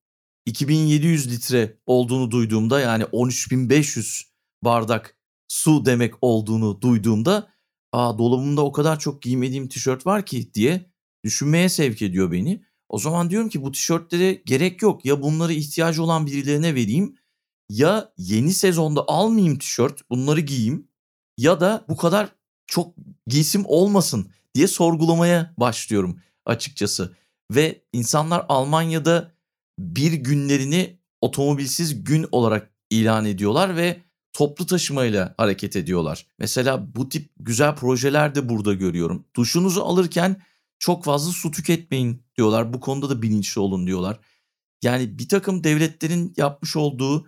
[0.46, 4.32] 2700 litre olduğunu duyduğumda yani 13500
[4.64, 5.18] bardak
[5.48, 7.50] su demek olduğunu duyduğumda
[7.92, 10.92] aa dolabımda o kadar çok giymediğim tişört var ki diye
[11.24, 12.66] düşünmeye sevk ediyor beni.
[12.90, 15.06] O zaman diyorum ki bu tişörtlere gerek yok.
[15.06, 17.16] Ya bunları ihtiyacı olan birilerine vereyim
[17.70, 20.88] ya yeni sezonda almayayım tişört bunları giyeyim
[21.38, 22.35] ya da bu kadar
[22.68, 22.96] çok
[23.28, 27.16] giysim olmasın diye sorgulamaya başlıyorum açıkçası.
[27.52, 29.32] Ve insanlar Almanya'da
[29.80, 34.02] bir günlerini otomobilsiz gün olarak ilan ediyorlar ve
[34.34, 36.28] toplu taşımayla hareket ediyorlar.
[36.40, 39.26] Mesela bu tip güzel projeler de burada görüyorum.
[39.36, 40.42] Duşunuzu alırken
[40.80, 42.74] çok fazla su tüketmeyin diyorlar.
[42.74, 44.20] Bu konuda da bilinçli olun diyorlar.
[44.84, 47.28] Yani bir takım devletlerin yapmış olduğu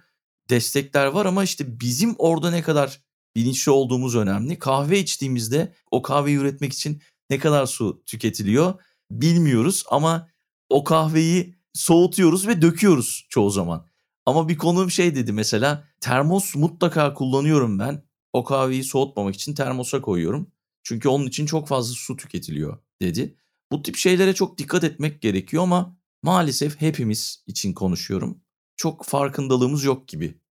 [0.49, 3.01] destekler var ama işte bizim orada ne kadar
[3.37, 4.59] bilinçli olduğumuz önemli.
[4.59, 8.73] Kahve içtiğimizde o kahveyi üretmek için ne kadar su tüketiliyor
[9.11, 10.29] bilmiyoruz ama
[10.69, 13.87] o kahveyi soğutuyoruz ve döküyoruz çoğu zaman.
[14.25, 18.03] Ama bir konuğum şey dedi mesela termos mutlaka kullanıyorum ben.
[18.33, 20.51] O kahveyi soğutmamak için termosa koyuyorum.
[20.83, 23.35] Çünkü onun için çok fazla su tüketiliyor dedi.
[23.71, 28.41] Bu tip şeylere çok dikkat etmek gerekiyor ama maalesef hepimiz için konuşuyorum.
[28.75, 30.41] Çok farkındalığımız yok gibi.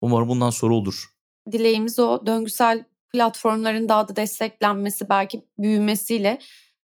[0.00, 1.17] Umarım bundan sonra olur.
[1.52, 6.38] Dileğimiz o döngüsel platformların daha da desteklenmesi belki büyümesiyle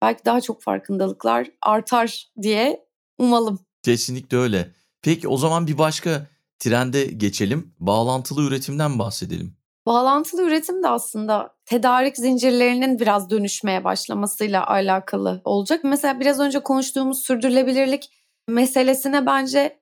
[0.01, 2.85] belki daha çok farkındalıklar artar diye
[3.17, 3.59] umalım.
[3.83, 4.71] Kesinlikle öyle.
[5.01, 6.27] Peki o zaman bir başka
[6.59, 7.73] trende geçelim.
[7.79, 9.57] Bağlantılı üretimden bahsedelim.
[9.85, 15.83] Bağlantılı üretim de aslında tedarik zincirlerinin biraz dönüşmeye başlamasıyla alakalı olacak.
[15.83, 18.11] Mesela biraz önce konuştuğumuz sürdürülebilirlik
[18.47, 19.79] meselesine bence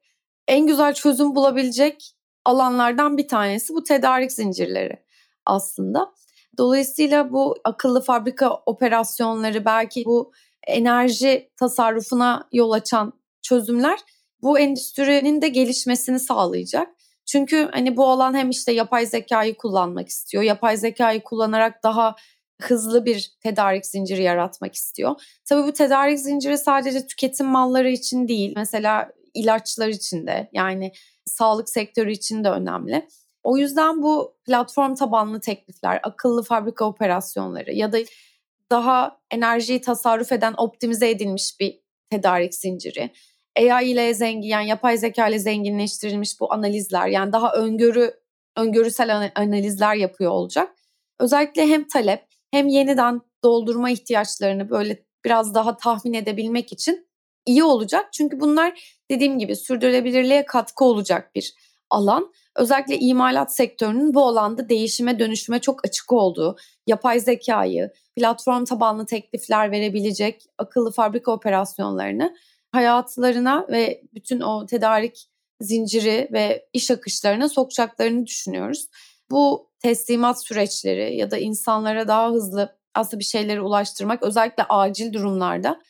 [0.47, 2.15] en güzel çözüm bulabilecek
[2.45, 5.03] alanlardan bir tanesi bu tedarik zincirleri
[5.45, 6.13] aslında.
[6.57, 10.31] Dolayısıyla bu akıllı fabrika operasyonları belki bu
[10.67, 13.99] enerji tasarrufuna yol açan çözümler
[14.41, 16.87] bu endüstrinin de gelişmesini sağlayacak.
[17.25, 20.43] Çünkü hani bu alan hem işte yapay zekayı kullanmak istiyor.
[20.43, 22.15] Yapay zekayı kullanarak daha
[22.61, 25.21] hızlı bir tedarik zinciri yaratmak istiyor.
[25.45, 28.53] Tabii bu tedarik zinciri sadece tüketim malları için değil.
[28.55, 30.91] Mesela ilaçlar için de yani
[31.29, 33.07] sağlık sektörü için de önemli.
[33.43, 37.97] O yüzden bu platform tabanlı teklifler, akıllı fabrika operasyonları ya da
[38.71, 43.09] daha enerjiyi tasarruf eden optimize edilmiş bir tedarik zinciri.
[43.57, 48.13] AI ile zengin yani yapay zeka ile zenginleştirilmiş bu analizler yani daha öngörü
[48.57, 50.75] öngörüsel analizler yapıyor olacak.
[51.19, 57.07] Özellikle hem talep hem yeniden doldurma ihtiyaçlarını böyle biraz daha tahmin edebilmek için
[57.45, 58.13] iyi olacak.
[58.13, 61.53] Çünkü bunlar dediğim gibi sürdürülebilirliğe katkı olacak bir
[61.89, 62.33] alan.
[62.55, 66.55] Özellikle imalat sektörünün bu alanda değişime dönüşüme çok açık olduğu,
[66.87, 72.35] yapay zekayı, platform tabanlı teklifler verebilecek akıllı fabrika operasyonlarını
[72.71, 75.29] hayatlarına ve bütün o tedarik
[75.61, 78.87] zinciri ve iş akışlarına sokacaklarını düşünüyoruz.
[79.31, 85.81] Bu teslimat süreçleri ya da insanlara daha hızlı aslında bir şeyleri ulaştırmak özellikle acil durumlarda,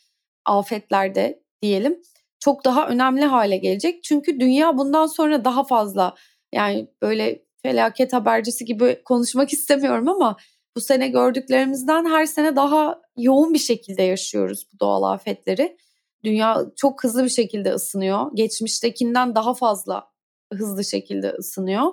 [0.45, 2.01] afetlerde diyelim
[2.39, 4.03] çok daha önemli hale gelecek.
[4.03, 6.15] Çünkü dünya bundan sonra daha fazla
[6.53, 10.37] yani böyle felaket habercisi gibi konuşmak istemiyorum ama
[10.75, 15.77] bu sene gördüklerimizden her sene daha yoğun bir şekilde yaşıyoruz bu doğal afetleri.
[16.23, 18.31] Dünya çok hızlı bir şekilde ısınıyor.
[18.33, 20.07] Geçmiştekinden daha fazla
[20.53, 21.83] hızlı şekilde ısınıyor.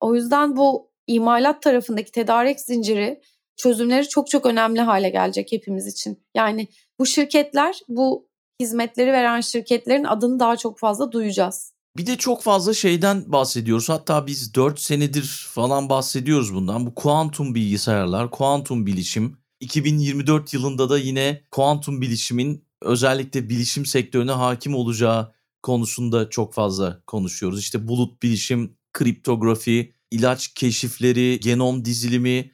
[0.00, 3.20] O yüzden bu imalat tarafındaki tedarik zinciri
[3.56, 6.22] çözümleri çok çok önemli hale gelecek hepimiz için.
[6.34, 6.68] Yani
[6.98, 8.29] bu şirketler, bu
[8.60, 11.72] hizmetleri veren şirketlerin adını daha çok fazla duyacağız.
[11.96, 13.88] Bir de çok fazla şeyden bahsediyoruz.
[13.88, 16.86] Hatta biz 4 senedir falan bahsediyoruz bundan.
[16.86, 19.36] Bu kuantum bilgisayarlar, kuantum bilişim.
[19.60, 25.32] 2024 yılında da yine kuantum bilişimin özellikle bilişim sektörüne hakim olacağı
[25.62, 27.60] konusunda çok fazla konuşuyoruz.
[27.60, 32.52] İşte bulut bilişim, kriptografi, ilaç keşifleri, genom dizilimi,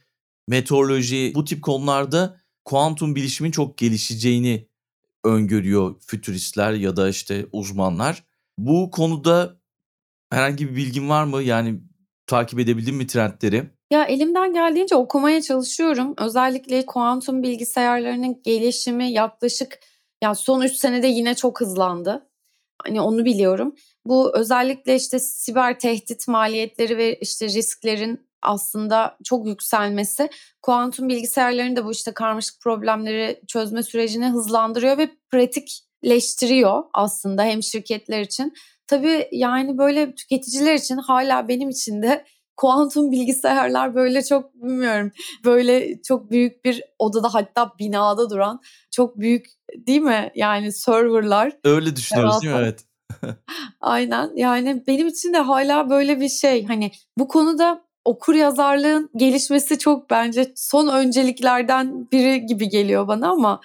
[0.49, 4.69] meteoroloji bu tip konularda kuantum bilişimin çok gelişeceğini
[5.27, 8.25] öngörüyor fütüristler ya da işte uzmanlar.
[8.59, 9.57] Bu konuda
[10.31, 11.43] herhangi bir bilgin var mı?
[11.43, 11.81] Yani
[12.27, 13.71] takip edebildin mi trendleri?
[13.91, 16.15] Ya elimden geldiğince okumaya çalışıyorum.
[16.19, 19.79] Özellikle kuantum bilgisayarlarının gelişimi yaklaşık
[20.23, 22.29] Yani son 3 senede yine çok hızlandı.
[22.83, 23.75] Hani onu biliyorum.
[24.07, 30.31] Bu özellikle işte siber tehdit maliyetleri ve işte risklerin aslında çok yükselmesi
[30.63, 38.21] kuantum bilgisayarların da bu işte karmaşık problemleri çözme sürecini hızlandırıyor ve pratikleştiriyor aslında hem şirketler
[38.21, 38.53] için.
[38.87, 42.25] Tabii yani böyle tüketiciler için hala benim için de
[42.57, 45.11] kuantum bilgisayarlar böyle çok bilmiyorum
[45.45, 48.61] böyle çok büyük bir odada hatta binada duran
[48.91, 51.53] çok büyük değil mi yani serverlar.
[51.65, 52.61] Öyle düşünüyoruz değil mi?
[52.63, 52.85] Evet.
[53.81, 59.79] Aynen yani benim için de hala böyle bir şey hani bu konuda okur yazarlığın gelişmesi
[59.79, 63.61] çok bence son önceliklerden biri gibi geliyor bana ama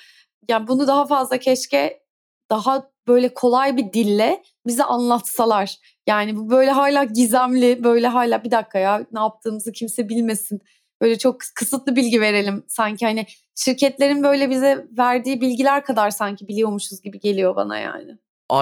[0.50, 2.02] yani bunu daha fazla keşke
[2.50, 5.78] daha böyle kolay bir dille bize anlatsalar.
[6.08, 10.62] Yani bu böyle hala gizemli, böyle hala bir dakika ya ne yaptığımızı kimse bilmesin.
[11.02, 13.26] Böyle çok kısıtlı bilgi verelim sanki hani
[13.56, 18.18] şirketlerin böyle bize verdiği bilgiler kadar sanki biliyormuşuz gibi geliyor bana yani.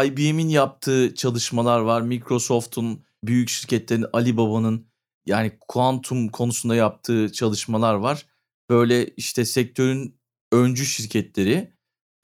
[0.05, 2.01] IBM'in yaptığı çalışmalar var.
[2.01, 4.89] Microsoft'un, büyük şirketlerin, Alibaba'nın
[5.26, 8.26] yani kuantum konusunda yaptığı çalışmalar var.
[8.70, 10.20] Böyle işte sektörün
[10.51, 11.74] öncü şirketleri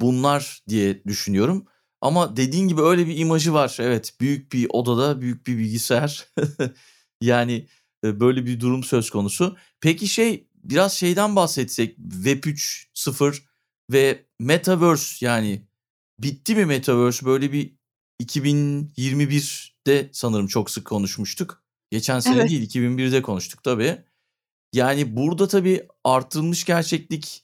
[0.02, 1.66] bunlar diye düşünüyorum.
[2.02, 3.78] Ama dediğin gibi öyle bir imajı var.
[3.80, 6.28] Evet büyük bir odada büyük bir bilgisayar.
[7.22, 7.68] yani
[8.06, 9.58] e, böyle bir durum söz konusu.
[9.82, 13.42] Peki şey biraz şeyden bahsetsek Web 3.0
[13.92, 15.68] ve Metaverse yani
[16.20, 17.76] bitti mi Metaverse böyle bir
[18.24, 21.65] 2021'de sanırım çok sık konuşmuştuk.
[21.92, 22.50] Geçen sene evet.
[22.50, 23.98] değil 2001'de konuştuk tabii.
[24.74, 27.44] Yani burada tabii artırılmış gerçeklik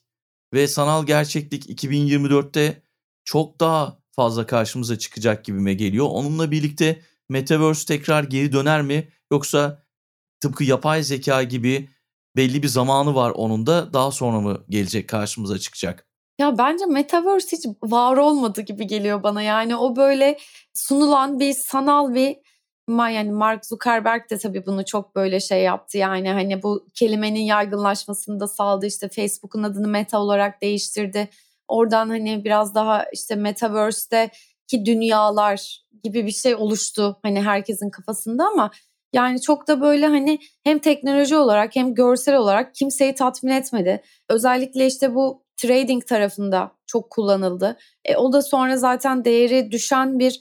[0.54, 2.82] ve sanal gerçeklik 2024'te
[3.26, 6.08] çok daha fazla karşımıza çıkacak gibime geliyor.
[6.10, 9.08] Onunla birlikte Metaverse tekrar geri döner mi?
[9.32, 9.84] Yoksa
[10.40, 11.90] tıpkı yapay zeka gibi
[12.36, 16.08] belli bir zamanı var onun da daha sonra mı gelecek karşımıza çıkacak?
[16.40, 19.42] Ya bence Metaverse hiç var olmadı gibi geliyor bana.
[19.42, 20.38] Yani o böyle
[20.74, 22.38] sunulan bir sanal bir
[23.00, 25.98] yani Mark Zuckerberg de tabii bunu çok böyle şey yaptı.
[25.98, 28.86] Yani hani bu kelimenin yaygınlaşmasını da sağladı.
[28.86, 31.30] İşte Facebook'un adını Meta olarak değiştirdi.
[31.68, 38.72] Oradan hani biraz daha işte Metaverse'deki dünyalar gibi bir şey oluştu hani herkesin kafasında ama
[39.14, 44.02] yani çok da böyle hani hem teknoloji olarak hem görsel olarak kimseyi tatmin etmedi.
[44.30, 47.78] Özellikle işte bu trading tarafında çok kullanıldı.
[48.06, 50.40] E, o da sonra zaten değeri düşen bir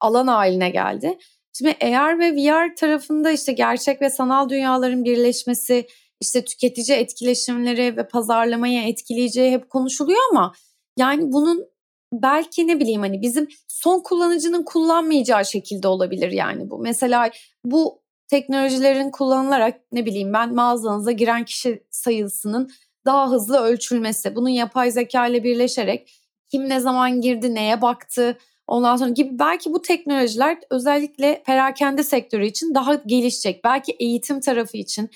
[0.00, 1.18] alan haline geldi.
[1.52, 5.86] Şimdi AR ve VR tarafında işte gerçek ve sanal dünyaların birleşmesi,
[6.20, 10.52] işte tüketici etkileşimleri ve pazarlamayı etkileyeceği hep konuşuluyor ama
[10.98, 11.66] yani bunun
[12.12, 16.78] belki ne bileyim hani bizim son kullanıcının kullanmayacağı şekilde olabilir yani bu.
[16.78, 17.30] Mesela
[17.64, 22.70] bu teknolojilerin kullanılarak ne bileyim ben mağazanıza giren kişi sayısının
[23.06, 26.12] daha hızlı ölçülmesi, bunun yapay zeka ile birleşerek
[26.50, 28.38] kim ne zaman girdi, neye baktı,
[28.70, 33.64] ondan sonra gibi belki bu teknolojiler özellikle perakende sektörü için daha gelişecek.
[33.64, 35.10] Belki eğitim tarafı için,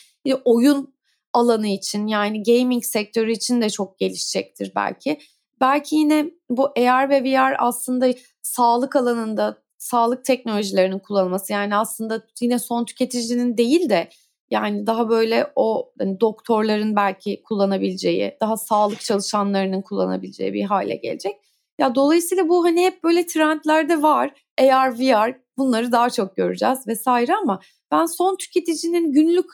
[0.45, 0.95] oyun
[1.33, 5.19] alanı için yani gaming sektörü için de çok gelişecektir belki.
[5.61, 12.59] Belki yine bu AR ve VR aslında sağlık alanında sağlık teknolojilerinin kullanılması yani aslında yine
[12.59, 14.09] son tüketicinin değil de
[14.51, 21.37] yani daha böyle o hani doktorların belki kullanabileceği, daha sağlık çalışanlarının kullanabileceği bir hale gelecek.
[21.79, 24.33] Ya dolayısıyla bu hani hep böyle trendlerde var.
[24.61, 27.61] AR, VR bunları daha çok göreceğiz vesaire ama
[27.93, 29.47] ben son tüketicinin günlük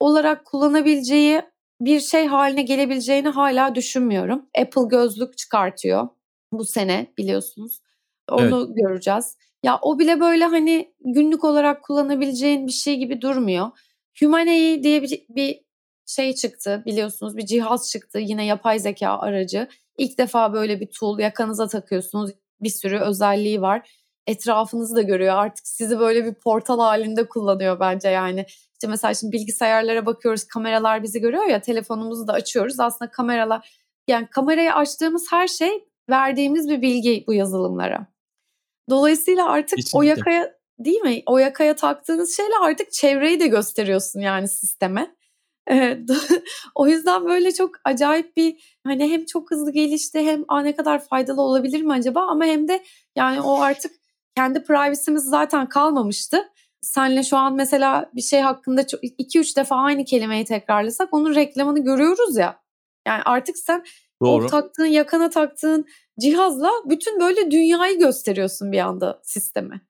[0.00, 1.42] olarak kullanabileceği
[1.80, 4.46] bir şey haline gelebileceğini hala düşünmüyorum.
[4.58, 6.08] Apple gözlük çıkartıyor
[6.52, 7.80] bu sene biliyorsunuz.
[8.30, 8.76] Onu evet.
[8.76, 9.36] göreceğiz.
[9.62, 13.70] Ya o bile böyle hani günlük olarak kullanabileceğin bir şey gibi durmuyor.
[14.20, 15.64] Humanei diye bir, bir
[16.06, 19.68] şey çıktı biliyorsunuz bir cihaz çıktı yine yapay zeka aracı.
[19.98, 22.30] İlk defa böyle bir tool yakanıza takıyorsunuz
[22.60, 23.90] bir sürü özelliği var.
[24.26, 28.46] Etrafınızı da görüyor artık sizi böyle bir portal halinde kullanıyor bence yani.
[28.72, 34.26] İşte mesela şimdi bilgisayarlara bakıyoruz kameralar bizi görüyor ya telefonumuzu da açıyoruz aslında kameralar yani
[34.30, 38.06] kamerayı açtığımız her şey verdiğimiz bir bilgi bu yazılımlara.
[38.90, 39.98] Dolayısıyla artık Kesinlikle.
[39.98, 41.22] o yakaya değil mi?
[41.26, 45.16] O yakaya taktığınız şeyle artık çevreyi de gösteriyorsun yani sisteme.
[46.74, 51.04] o yüzden böyle çok acayip bir hani hem çok hızlı gelişti hem Aa, ne kadar
[51.04, 52.82] faydalı olabilir mi acaba ama hem de
[53.16, 53.92] yani o artık
[54.36, 56.48] kendi privacy'miz zaten kalmamıştı.
[56.80, 62.36] Senle şu an mesela bir şey hakkında 2-3 defa aynı kelimeyi tekrarlasak onun reklamını görüyoruz
[62.36, 62.62] ya.
[63.06, 63.84] Yani artık sen
[64.22, 64.44] Doğru.
[64.44, 65.86] o taktığın yakana taktığın
[66.20, 69.80] cihazla bütün böyle dünyayı gösteriyorsun bir anda sisteme.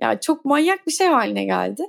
[0.00, 1.82] Yani çok manyak bir şey haline geldi.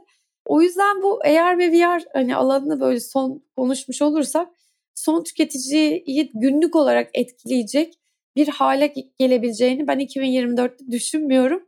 [0.46, 4.48] O yüzden bu AR ve VR hani alanını böyle son konuşmuş olursak
[4.96, 7.94] son tüketiciyi günlük olarak etkileyecek
[8.36, 11.64] bir hale gelebileceğini ben 2024'te düşünmüyorum.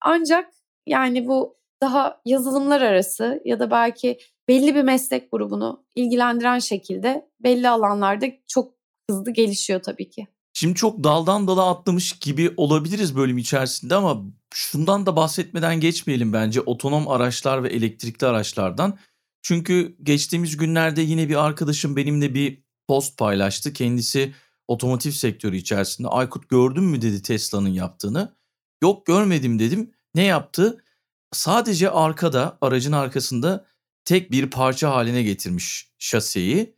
[0.00, 0.52] Ancak
[0.86, 7.68] yani bu daha yazılımlar arası ya da belki belli bir meslek grubunu ilgilendiren şekilde belli
[7.68, 8.74] alanlarda çok
[9.10, 10.26] hızlı gelişiyor tabii ki.
[10.52, 14.22] Şimdi çok daldan dala atlamış gibi olabiliriz bölüm içerisinde ama
[14.54, 18.98] şundan da bahsetmeden geçmeyelim bence otonom araçlar ve elektrikli araçlardan.
[19.42, 23.72] Çünkü geçtiğimiz günlerde yine bir arkadaşım benimle bir post paylaştı.
[23.72, 24.34] Kendisi
[24.68, 26.08] otomotiv sektörü içerisinde.
[26.08, 28.36] Aykut gördün mü dedi Tesla'nın yaptığını.
[28.82, 29.90] Yok görmedim dedim.
[30.14, 30.84] Ne yaptı?
[31.32, 33.66] Sadece arkada aracın arkasında
[34.04, 36.76] tek bir parça haline getirmiş şasiyi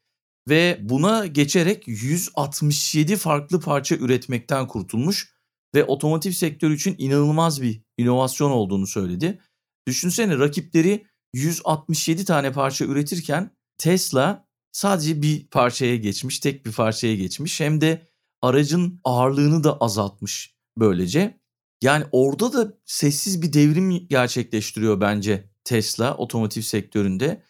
[0.49, 5.36] ve buna geçerek 167 farklı parça üretmekten kurtulmuş
[5.77, 9.41] ve otomotiv sektörü için inanılmaz bir inovasyon olduğunu söyledi.
[9.87, 17.61] Düşünsene rakipleri 167 tane parça üretirken Tesla sadece bir parçaya geçmiş, tek bir parçaya geçmiş.
[17.61, 18.09] Hem de
[18.43, 21.41] aracın ağırlığını da azaltmış böylece.
[21.83, 27.43] Yani orada da sessiz bir devrim gerçekleştiriyor bence Tesla otomotiv sektöründe.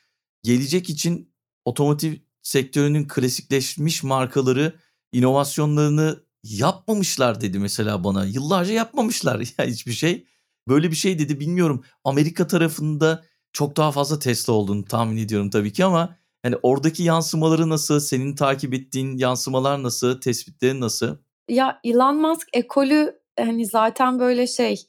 [0.43, 4.77] Gelecek için otomotiv sektörünün klasikleşmiş markaları
[5.13, 8.25] inovasyonlarını yapmamışlar dedi mesela bana.
[8.25, 10.27] Yıllarca yapmamışlar ya hiçbir şey.
[10.69, 11.85] Böyle bir şey dedi bilmiyorum.
[12.05, 17.69] Amerika tarafında çok daha fazla Tesla olduğunu tahmin ediyorum tabii ki ama yani oradaki yansımaları
[17.69, 18.01] nasıl?
[18.01, 20.21] Senin takip ettiğin yansımalar nasıl?
[20.21, 21.17] Tespitlerin nasıl?
[21.49, 24.87] Ya Elon Musk ekolü hani zaten böyle şey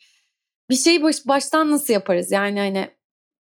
[0.70, 2.32] bir şeyi baş, baştan nasıl yaparız?
[2.32, 2.92] Yani hani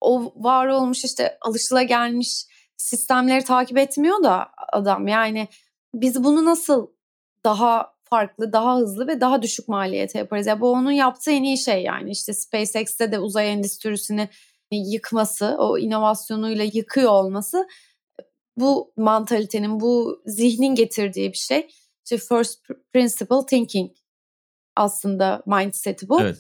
[0.01, 2.47] o var olmuş işte alışılagelmiş
[2.77, 5.09] sistemleri takip etmiyor da adam.
[5.09, 5.49] Yani
[5.95, 6.87] biz bunu nasıl
[7.45, 10.47] daha farklı, daha hızlı ve daha düşük maliyete yaparız.
[10.47, 12.11] Ya bu onun yaptığı en iyi şey yani.
[12.11, 14.29] işte SpaceX'te de uzay endüstrisini
[14.73, 17.67] yıkması, o inovasyonuyla yıkıyor olması
[18.57, 21.69] bu mantalitenin, bu zihnin getirdiği bir şey.
[22.05, 22.61] İşte first
[22.93, 23.91] principle thinking
[24.77, 26.21] aslında mindseti bu.
[26.21, 26.39] Evet.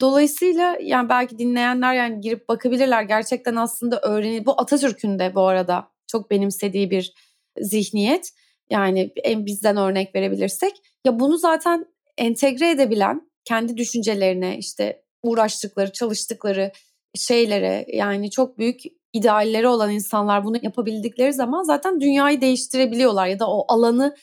[0.00, 3.02] Dolayısıyla yani belki dinleyenler yani girip bakabilirler.
[3.02, 7.14] Gerçekten aslında öğreni bu Atatürk'ün de bu arada çok benimsediği bir
[7.58, 8.30] zihniyet.
[8.70, 10.72] Yani en bizden örnek verebilirsek.
[11.06, 11.86] Ya bunu zaten
[12.18, 16.72] entegre edebilen kendi düşüncelerine işte uğraştıkları, çalıştıkları
[17.14, 18.80] şeylere yani çok büyük
[19.12, 24.16] idealleri olan insanlar bunu yapabildikleri zaman zaten dünyayı değiştirebiliyorlar ya da o alanı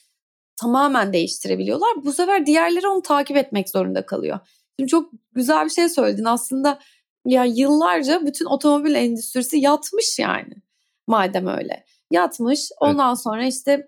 [0.62, 1.90] tamamen değiştirebiliyorlar.
[2.06, 4.40] Bu sefer diğerleri onu takip etmek zorunda kalıyor.
[4.80, 6.26] Şimdi çok güzel bir şey söyledin.
[6.26, 6.80] Aslında
[7.26, 10.54] ya yıllarca bütün otomobil endüstrisi yatmış yani.
[11.08, 11.86] Madem öyle.
[12.12, 12.70] Yatmış.
[12.80, 13.24] Ondan evet.
[13.24, 13.88] sonra işte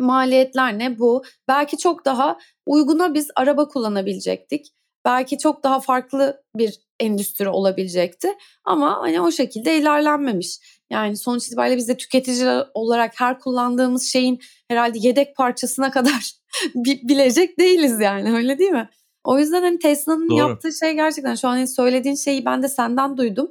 [0.00, 1.22] maliyetler ne bu?
[1.48, 4.66] Belki çok daha uyguna biz araba kullanabilecektik.
[5.04, 8.34] Belki çok daha farklı bir endüstri olabilecekti.
[8.64, 10.58] Ama hani o şekilde ilerlenmemiş.
[10.90, 16.32] Yani sonuç itibariyle biz de tüketici olarak her kullandığımız şeyin herhalde yedek parçasına kadar
[16.74, 18.88] bilecek değiliz yani öyle değil mi?
[19.24, 23.16] O yüzden hani Tesla'nın yaptığı şey gerçekten şu an hani söylediğin şeyi ben de senden
[23.16, 23.50] duydum.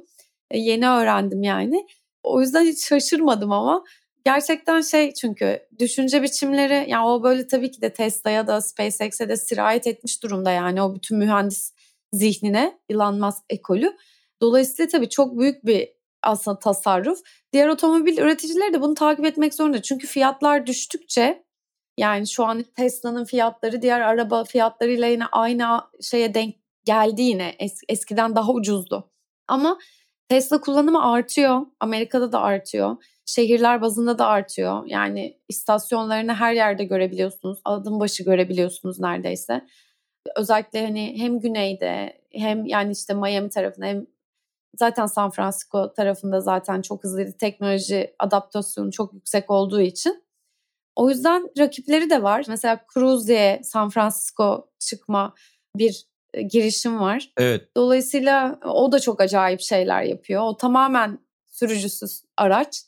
[0.50, 1.86] E, yeni öğrendim yani.
[2.22, 3.84] O yüzden hiç şaşırmadım ama
[4.28, 9.36] gerçekten şey çünkü düşünce biçimleri yani o böyle tabii ki de Tesla'ya da SpaceX'e de
[9.36, 11.72] sirayet etmiş durumda yani o bütün mühendis
[12.12, 13.96] zihnine Elon Musk ekolü.
[14.42, 15.88] Dolayısıyla tabii çok büyük bir
[16.22, 17.18] aslında tasarruf.
[17.52, 19.82] Diğer otomobil üreticileri de bunu takip etmek zorunda.
[19.82, 21.44] Çünkü fiyatlar düştükçe
[21.98, 26.54] yani şu an Tesla'nın fiyatları diğer araba fiyatlarıyla yine aynı şeye denk
[26.84, 27.56] geldi yine.
[27.60, 29.10] Es- eskiden daha ucuzdu.
[29.48, 29.78] Ama
[30.28, 31.66] Tesla kullanımı artıyor.
[31.80, 32.96] Amerika'da da artıyor.
[33.28, 34.86] Şehirler bazında da artıyor.
[34.86, 37.58] Yani istasyonlarını her yerde görebiliyorsunuz.
[37.64, 39.66] Adım başı görebiliyorsunuz neredeyse.
[40.36, 44.06] Özellikle hani hem güneyde hem yani işte Miami tarafında hem
[44.76, 50.24] zaten San Francisco tarafında zaten çok hızlı teknoloji adaptasyonu çok yüksek olduğu için
[50.96, 52.44] o yüzden rakipleri de var.
[52.48, 55.34] Mesela Cruise diye San Francisco çıkma
[55.76, 57.32] bir e, girişim var.
[57.36, 57.76] Evet.
[57.76, 60.42] Dolayısıyla o da çok acayip şeyler yapıyor.
[60.42, 62.82] O tamamen sürücüsüz araç.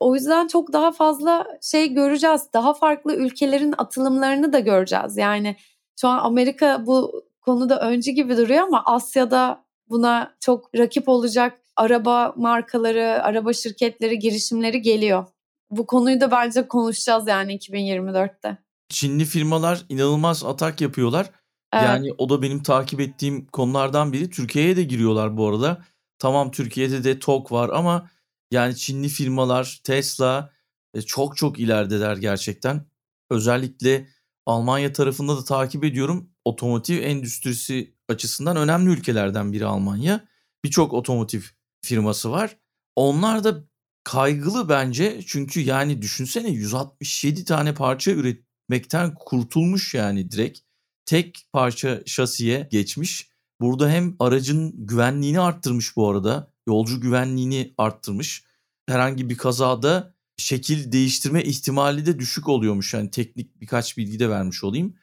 [0.00, 2.42] O yüzden çok daha fazla şey göreceğiz.
[2.52, 5.16] Daha farklı ülkelerin atılımlarını da göreceğiz.
[5.16, 5.56] Yani
[6.00, 12.34] şu an Amerika bu konuda önce gibi duruyor ama Asya'da buna çok rakip olacak araba
[12.36, 15.26] markaları, araba şirketleri, girişimleri geliyor.
[15.70, 18.58] Bu konuyu da bence konuşacağız yani 2024'te.
[18.88, 21.30] Çinli firmalar inanılmaz atak yapıyorlar.
[21.72, 21.84] Evet.
[21.84, 24.30] Yani o da benim takip ettiğim konulardan biri.
[24.30, 25.84] Türkiye'ye de giriyorlar bu arada.
[26.18, 28.10] Tamam Türkiye'de de TOK var ama
[28.56, 30.52] yani Çinli firmalar, Tesla
[30.94, 32.86] e, çok çok ilerideler gerçekten.
[33.30, 34.08] Özellikle
[34.46, 36.30] Almanya tarafında da takip ediyorum.
[36.44, 40.28] Otomotiv endüstrisi açısından önemli ülkelerden biri Almanya.
[40.64, 41.40] Birçok otomotiv
[41.82, 42.56] firması var.
[42.96, 43.64] Onlar da
[44.04, 50.58] kaygılı bence çünkü yani düşünsene 167 tane parça üret üretmekten kurtulmuş yani direkt.
[51.04, 53.28] Tek parça şasiye geçmiş.
[53.60, 56.52] Burada hem aracın güvenliğini arttırmış bu arada.
[56.68, 58.44] Yolcu güvenliğini arttırmış.
[58.88, 62.94] Herhangi bir kazada şekil değiştirme ihtimali de düşük oluyormuş.
[62.94, 64.96] Yani teknik birkaç bilgi de vermiş olayım.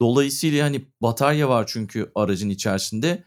[0.00, 3.24] Dolayısıyla hani batarya var çünkü aracın içerisinde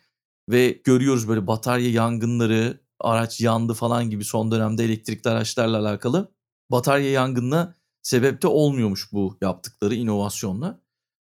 [0.50, 6.32] ve görüyoruz böyle batarya yangınları, araç yandı falan gibi son dönemde elektrikli araçlarla alakalı
[6.72, 10.82] batarya yangınına sebep de olmuyormuş bu yaptıkları inovasyonla.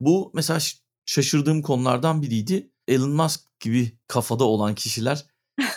[0.00, 0.60] Bu mesela
[1.04, 2.72] şaşırdığım konulardan biriydi.
[2.88, 5.26] Elon Musk gibi kafada olan kişiler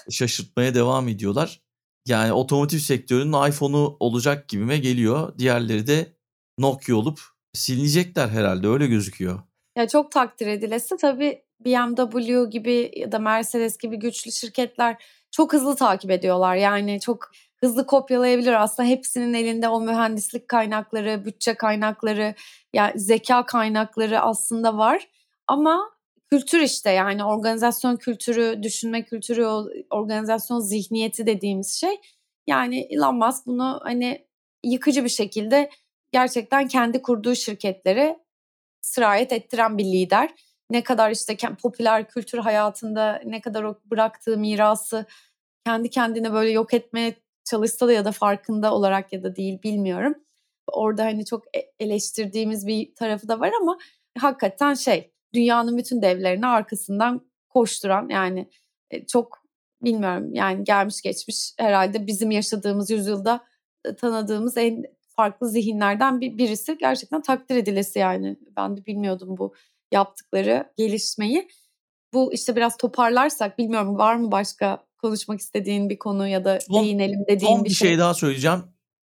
[0.10, 1.62] şaşırtmaya devam ediyorlar.
[2.08, 5.38] Yani otomotiv sektörünün iPhone'u olacak gibime geliyor.
[5.38, 6.14] Diğerleri de
[6.60, 7.20] Nokia olup
[7.54, 9.40] silinecekler herhalde öyle gözüküyor.
[9.78, 15.76] Ya çok takdir edilesi tabii BMW gibi ya da Mercedes gibi güçlü şirketler çok hızlı
[15.76, 16.56] takip ediyorlar.
[16.56, 18.64] Yani çok hızlı kopyalayabilir.
[18.64, 22.36] Aslında hepsinin elinde o mühendislik kaynakları, bütçe kaynakları,
[22.74, 25.08] yani zeka kaynakları aslında var.
[25.48, 25.93] Ama
[26.34, 29.46] kültür işte yani organizasyon kültürü, düşünme kültürü,
[29.90, 31.96] organizasyon zihniyeti dediğimiz şey.
[32.48, 34.28] Yani Elon Musk bunu hani
[34.64, 35.70] yıkıcı bir şekilde
[36.12, 38.20] gerçekten kendi kurduğu şirketlere
[38.82, 40.34] sirayet ettiren bir lider.
[40.70, 45.06] Ne kadar işte popüler kültür hayatında ne kadar o bıraktığı mirası
[45.66, 47.16] kendi kendine böyle yok etmeye
[47.46, 50.16] çalışsa da ya da farkında olarak ya da değil bilmiyorum.
[50.68, 53.78] Orada hani çok e, eleştirdiğimiz bir tarafı da var ama
[54.18, 58.50] hakikaten şey dünyanın bütün devlerini arkasından koşturan yani
[58.92, 59.44] e, çok
[59.82, 63.44] bilmiyorum yani gelmiş geçmiş herhalde bizim yaşadığımız yüzyılda
[63.86, 64.84] e, tanıdığımız en
[65.16, 69.54] farklı zihinlerden bir birisi gerçekten takdir edilesi yani ben de bilmiyordum bu
[69.92, 71.48] yaptıkları gelişmeyi.
[72.14, 76.84] Bu işte biraz toparlarsak bilmiyorum var mı başka konuşmak istediğin bir konu ya da son,
[76.84, 77.90] değinelim dediğin son bir şey.
[77.90, 78.64] şey daha söyleyeceğim.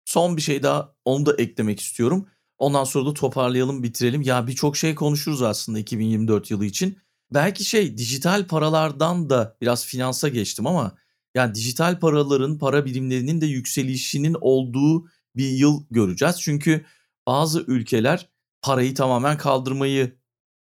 [0.05, 2.29] Son bir şey daha onu da eklemek istiyorum.
[2.61, 4.23] Ondan sonra da toparlayalım bitirelim.
[4.23, 6.99] Ya birçok şey konuşuruz aslında 2024 yılı için.
[7.35, 10.93] Belki şey dijital paralardan da biraz finansa geçtim ama
[11.35, 15.07] yani dijital paraların para birimlerinin de yükselişinin olduğu
[15.37, 16.41] bir yıl göreceğiz.
[16.41, 16.85] Çünkü
[17.27, 18.29] bazı ülkeler
[18.63, 20.19] parayı tamamen kaldırmayı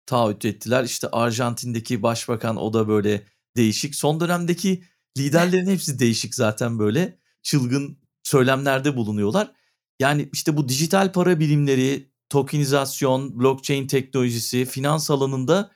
[0.06, 0.84] taahhüt ettiler.
[0.84, 3.24] İşte Arjantin'deki başbakan o da böyle
[3.56, 3.94] değişik.
[3.94, 4.84] Son dönemdeki
[5.18, 9.52] liderlerin hepsi değişik zaten böyle çılgın söylemlerde bulunuyorlar.
[10.00, 15.70] Yani işte bu dijital para birimleri, tokenizasyon, blockchain teknolojisi, finans alanında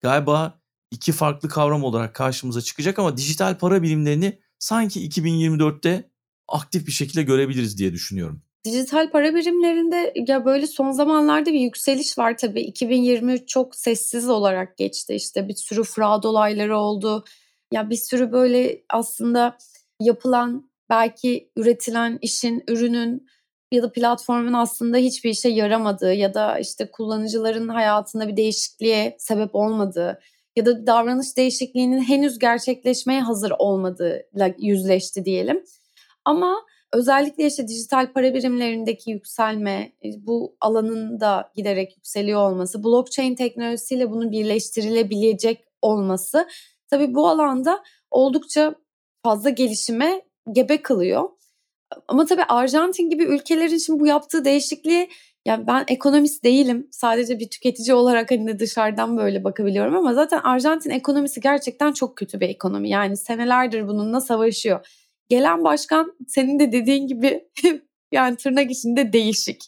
[0.00, 0.60] galiba
[0.90, 6.10] iki farklı kavram olarak karşımıza çıkacak ama dijital para birimlerini sanki 2024'te
[6.48, 8.42] aktif bir şekilde görebiliriz diye düşünüyorum.
[8.64, 12.60] Dijital para birimlerinde ya böyle son zamanlarda bir yükseliş var tabii.
[12.60, 15.14] 2023 çok sessiz olarak geçti.
[15.14, 17.24] İşte bir sürü fraud olayları oldu.
[17.72, 19.58] Ya bir sürü böyle aslında
[20.00, 23.26] yapılan belki üretilen işin, ürünün
[23.72, 29.54] ya da platformun aslında hiçbir işe yaramadığı ya da işte kullanıcıların hayatında bir değişikliğe sebep
[29.54, 30.20] olmadığı
[30.56, 35.64] ya da davranış değişikliğinin henüz gerçekleşmeye hazır olmadığıyla yüzleşti diyelim.
[36.24, 36.56] Ama
[36.92, 44.10] özellikle işte dijital para birimlerindeki yükselme, e, bu alanın da giderek yükseliyor olması, blockchain teknolojisiyle
[44.10, 46.48] bunun birleştirilebilecek olması
[46.90, 48.74] tabii bu alanda oldukça
[49.22, 51.28] fazla gelişime gebe kılıyor.
[52.08, 55.08] Ama tabii Arjantin gibi ülkelerin şimdi bu yaptığı değişikliği
[55.46, 56.88] yani ben ekonomist değilim.
[56.90, 62.40] Sadece bir tüketici olarak hani dışarıdan böyle bakabiliyorum ama zaten Arjantin ekonomisi gerçekten çok kötü
[62.40, 62.90] bir ekonomi.
[62.90, 64.86] Yani senelerdir bununla savaşıyor.
[65.28, 67.48] Gelen başkan senin de dediğin gibi
[68.12, 69.64] yani tırnak içinde değişik.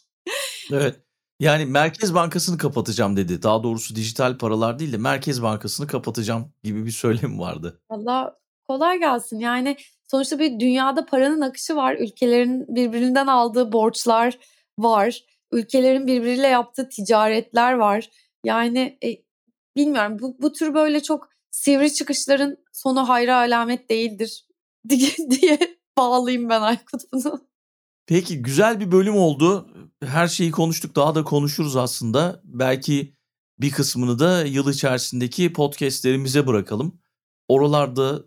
[0.71, 0.95] Evet.
[1.39, 3.43] Yani Merkez Bankası'nı kapatacağım dedi.
[3.43, 7.81] Daha doğrusu dijital paralar değil de Merkez Bankası'nı kapatacağım gibi bir söylem vardı.
[7.91, 8.37] Valla
[8.67, 9.39] kolay gelsin.
[9.39, 9.77] Yani
[10.11, 11.95] sonuçta bir dünyada paranın akışı var.
[11.95, 14.39] Ülkelerin birbirinden aldığı borçlar
[14.79, 15.23] var.
[15.51, 18.09] Ülkelerin birbiriyle yaptığı ticaretler var.
[18.45, 19.07] Yani e,
[19.75, 24.47] bilmiyorum bu, bu tür böyle çok sivri çıkışların sonu hayra alamet değildir
[24.89, 25.59] diye, diye
[25.97, 27.47] bağlayayım ben Aykut bunu.
[28.07, 29.69] Peki güzel bir bölüm oldu.
[30.03, 32.41] Her şeyi konuştuk daha da konuşuruz aslında.
[32.43, 33.15] Belki
[33.59, 36.99] bir kısmını da yıl içerisindeki podcastlerimize bırakalım.
[37.47, 38.23] Oralarda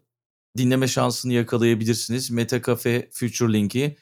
[0.58, 2.30] dinleme şansını yakalayabilirsiniz.
[2.30, 3.96] Meta Cafe Future Link'i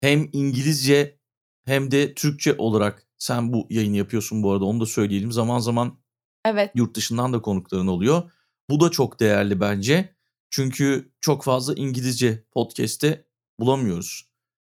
[0.00, 1.18] hem İngilizce
[1.64, 5.32] hem de Türkçe olarak sen bu yayını yapıyorsun bu arada onu da söyleyelim.
[5.32, 5.98] Zaman zaman
[6.44, 6.70] evet.
[6.74, 8.30] yurt dışından da konukların oluyor.
[8.70, 10.14] Bu da çok değerli bence.
[10.50, 13.26] Çünkü çok fazla İngilizce podcast'te
[13.60, 14.28] bulamıyoruz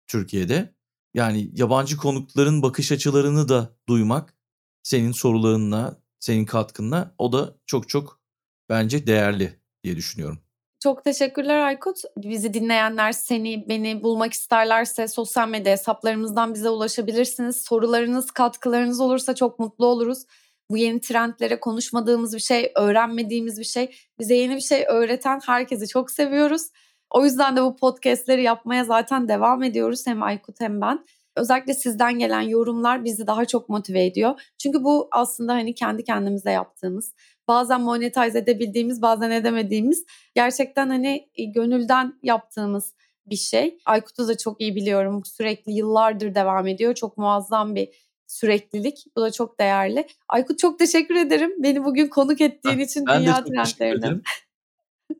[0.06, 0.74] Türkiye'de.
[1.14, 4.34] Yani yabancı konukların bakış açılarını da duymak
[4.82, 8.20] senin sorularınla, senin katkınla o da çok çok
[8.68, 10.38] bence değerli diye düşünüyorum.
[10.82, 11.96] Çok teşekkürler Aykut.
[12.16, 17.56] Bizi dinleyenler seni, beni bulmak isterlerse sosyal medya hesaplarımızdan bize ulaşabilirsiniz.
[17.64, 20.24] Sorularınız, katkılarınız olursa çok mutlu oluruz.
[20.70, 25.88] Bu yeni trendlere konuşmadığımız bir şey, öğrenmediğimiz bir şey, bize yeni bir şey öğreten herkesi
[25.88, 26.62] çok seviyoruz.
[27.10, 31.04] O yüzden de bu podcastleri yapmaya zaten devam ediyoruz hem Aykut hem ben.
[31.36, 34.40] Özellikle sizden gelen yorumlar bizi daha çok motive ediyor.
[34.58, 37.14] Çünkü bu aslında hani kendi kendimize yaptığımız,
[37.48, 40.04] bazen monetize edebildiğimiz, bazen edemediğimiz,
[40.34, 42.94] gerçekten hani e, gönülden yaptığımız
[43.26, 43.78] bir şey.
[43.86, 45.22] Aykut'u da çok iyi biliyorum.
[45.24, 46.94] Sürekli yıllardır devam ediyor.
[46.94, 47.88] Çok muazzam bir
[48.26, 49.04] süreklilik.
[49.16, 50.06] Bu da çok değerli.
[50.28, 51.52] Aykut çok teşekkür ederim.
[51.62, 54.20] Beni bugün konuk ettiğin için ben Dünya de çok teşekkür Trendlerine.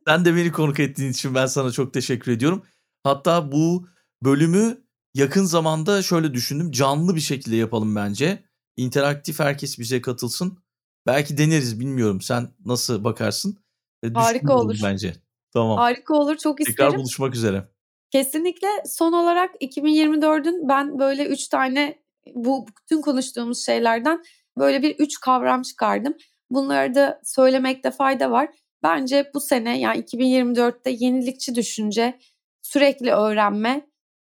[0.07, 2.63] Sen de beni konuk ettiğin için ben sana çok teşekkür ediyorum.
[3.03, 3.87] Hatta bu
[4.23, 4.77] bölümü
[5.13, 6.71] yakın zamanda şöyle düşündüm.
[6.71, 8.43] Canlı bir şekilde yapalım bence.
[8.77, 10.57] İnteraktif herkes bize katılsın.
[11.05, 12.21] Belki deneriz bilmiyorum.
[12.21, 13.57] Sen nasıl bakarsın?
[14.03, 14.79] E, Harika olur.
[14.83, 15.13] Bence.
[15.53, 15.77] Tamam.
[15.77, 16.37] Harika olur.
[16.37, 16.99] Çok Tekrar isterim.
[16.99, 17.67] buluşmak üzere.
[18.11, 22.03] Kesinlikle son olarak 2024'ün ben böyle üç tane
[22.35, 24.23] bu bütün konuştuğumuz şeylerden
[24.57, 26.13] böyle bir üç kavram çıkardım.
[26.49, 28.49] Bunları da söylemekte fayda var.
[28.83, 32.19] Bence bu sene yani 2024'te yenilikçi düşünce,
[32.61, 33.87] sürekli öğrenme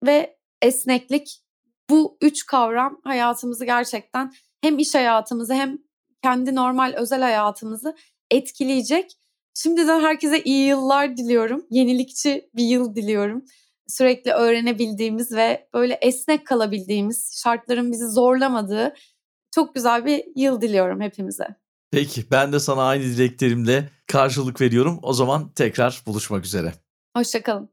[0.06, 1.42] ve esneklik
[1.90, 5.78] bu üç kavram hayatımızı gerçekten hem iş hayatımızı hem
[6.24, 7.96] kendi normal özel hayatımızı
[8.32, 9.12] etkileyecek.
[9.54, 11.66] Şimdiden herkese iyi yıllar diliyorum.
[11.70, 13.46] Yenilikçi bir yıl diliyorum
[13.88, 18.94] sürekli öğrenebildiğimiz ve böyle esnek kalabildiğimiz, şartların bizi zorlamadığı
[19.56, 21.48] çok güzel bir yıl diliyorum hepimize.
[21.92, 25.00] Peki ben de sana aynı dileklerimle karşılık veriyorum.
[25.02, 26.74] O zaman tekrar buluşmak üzere.
[27.16, 27.73] Hoşçakalın.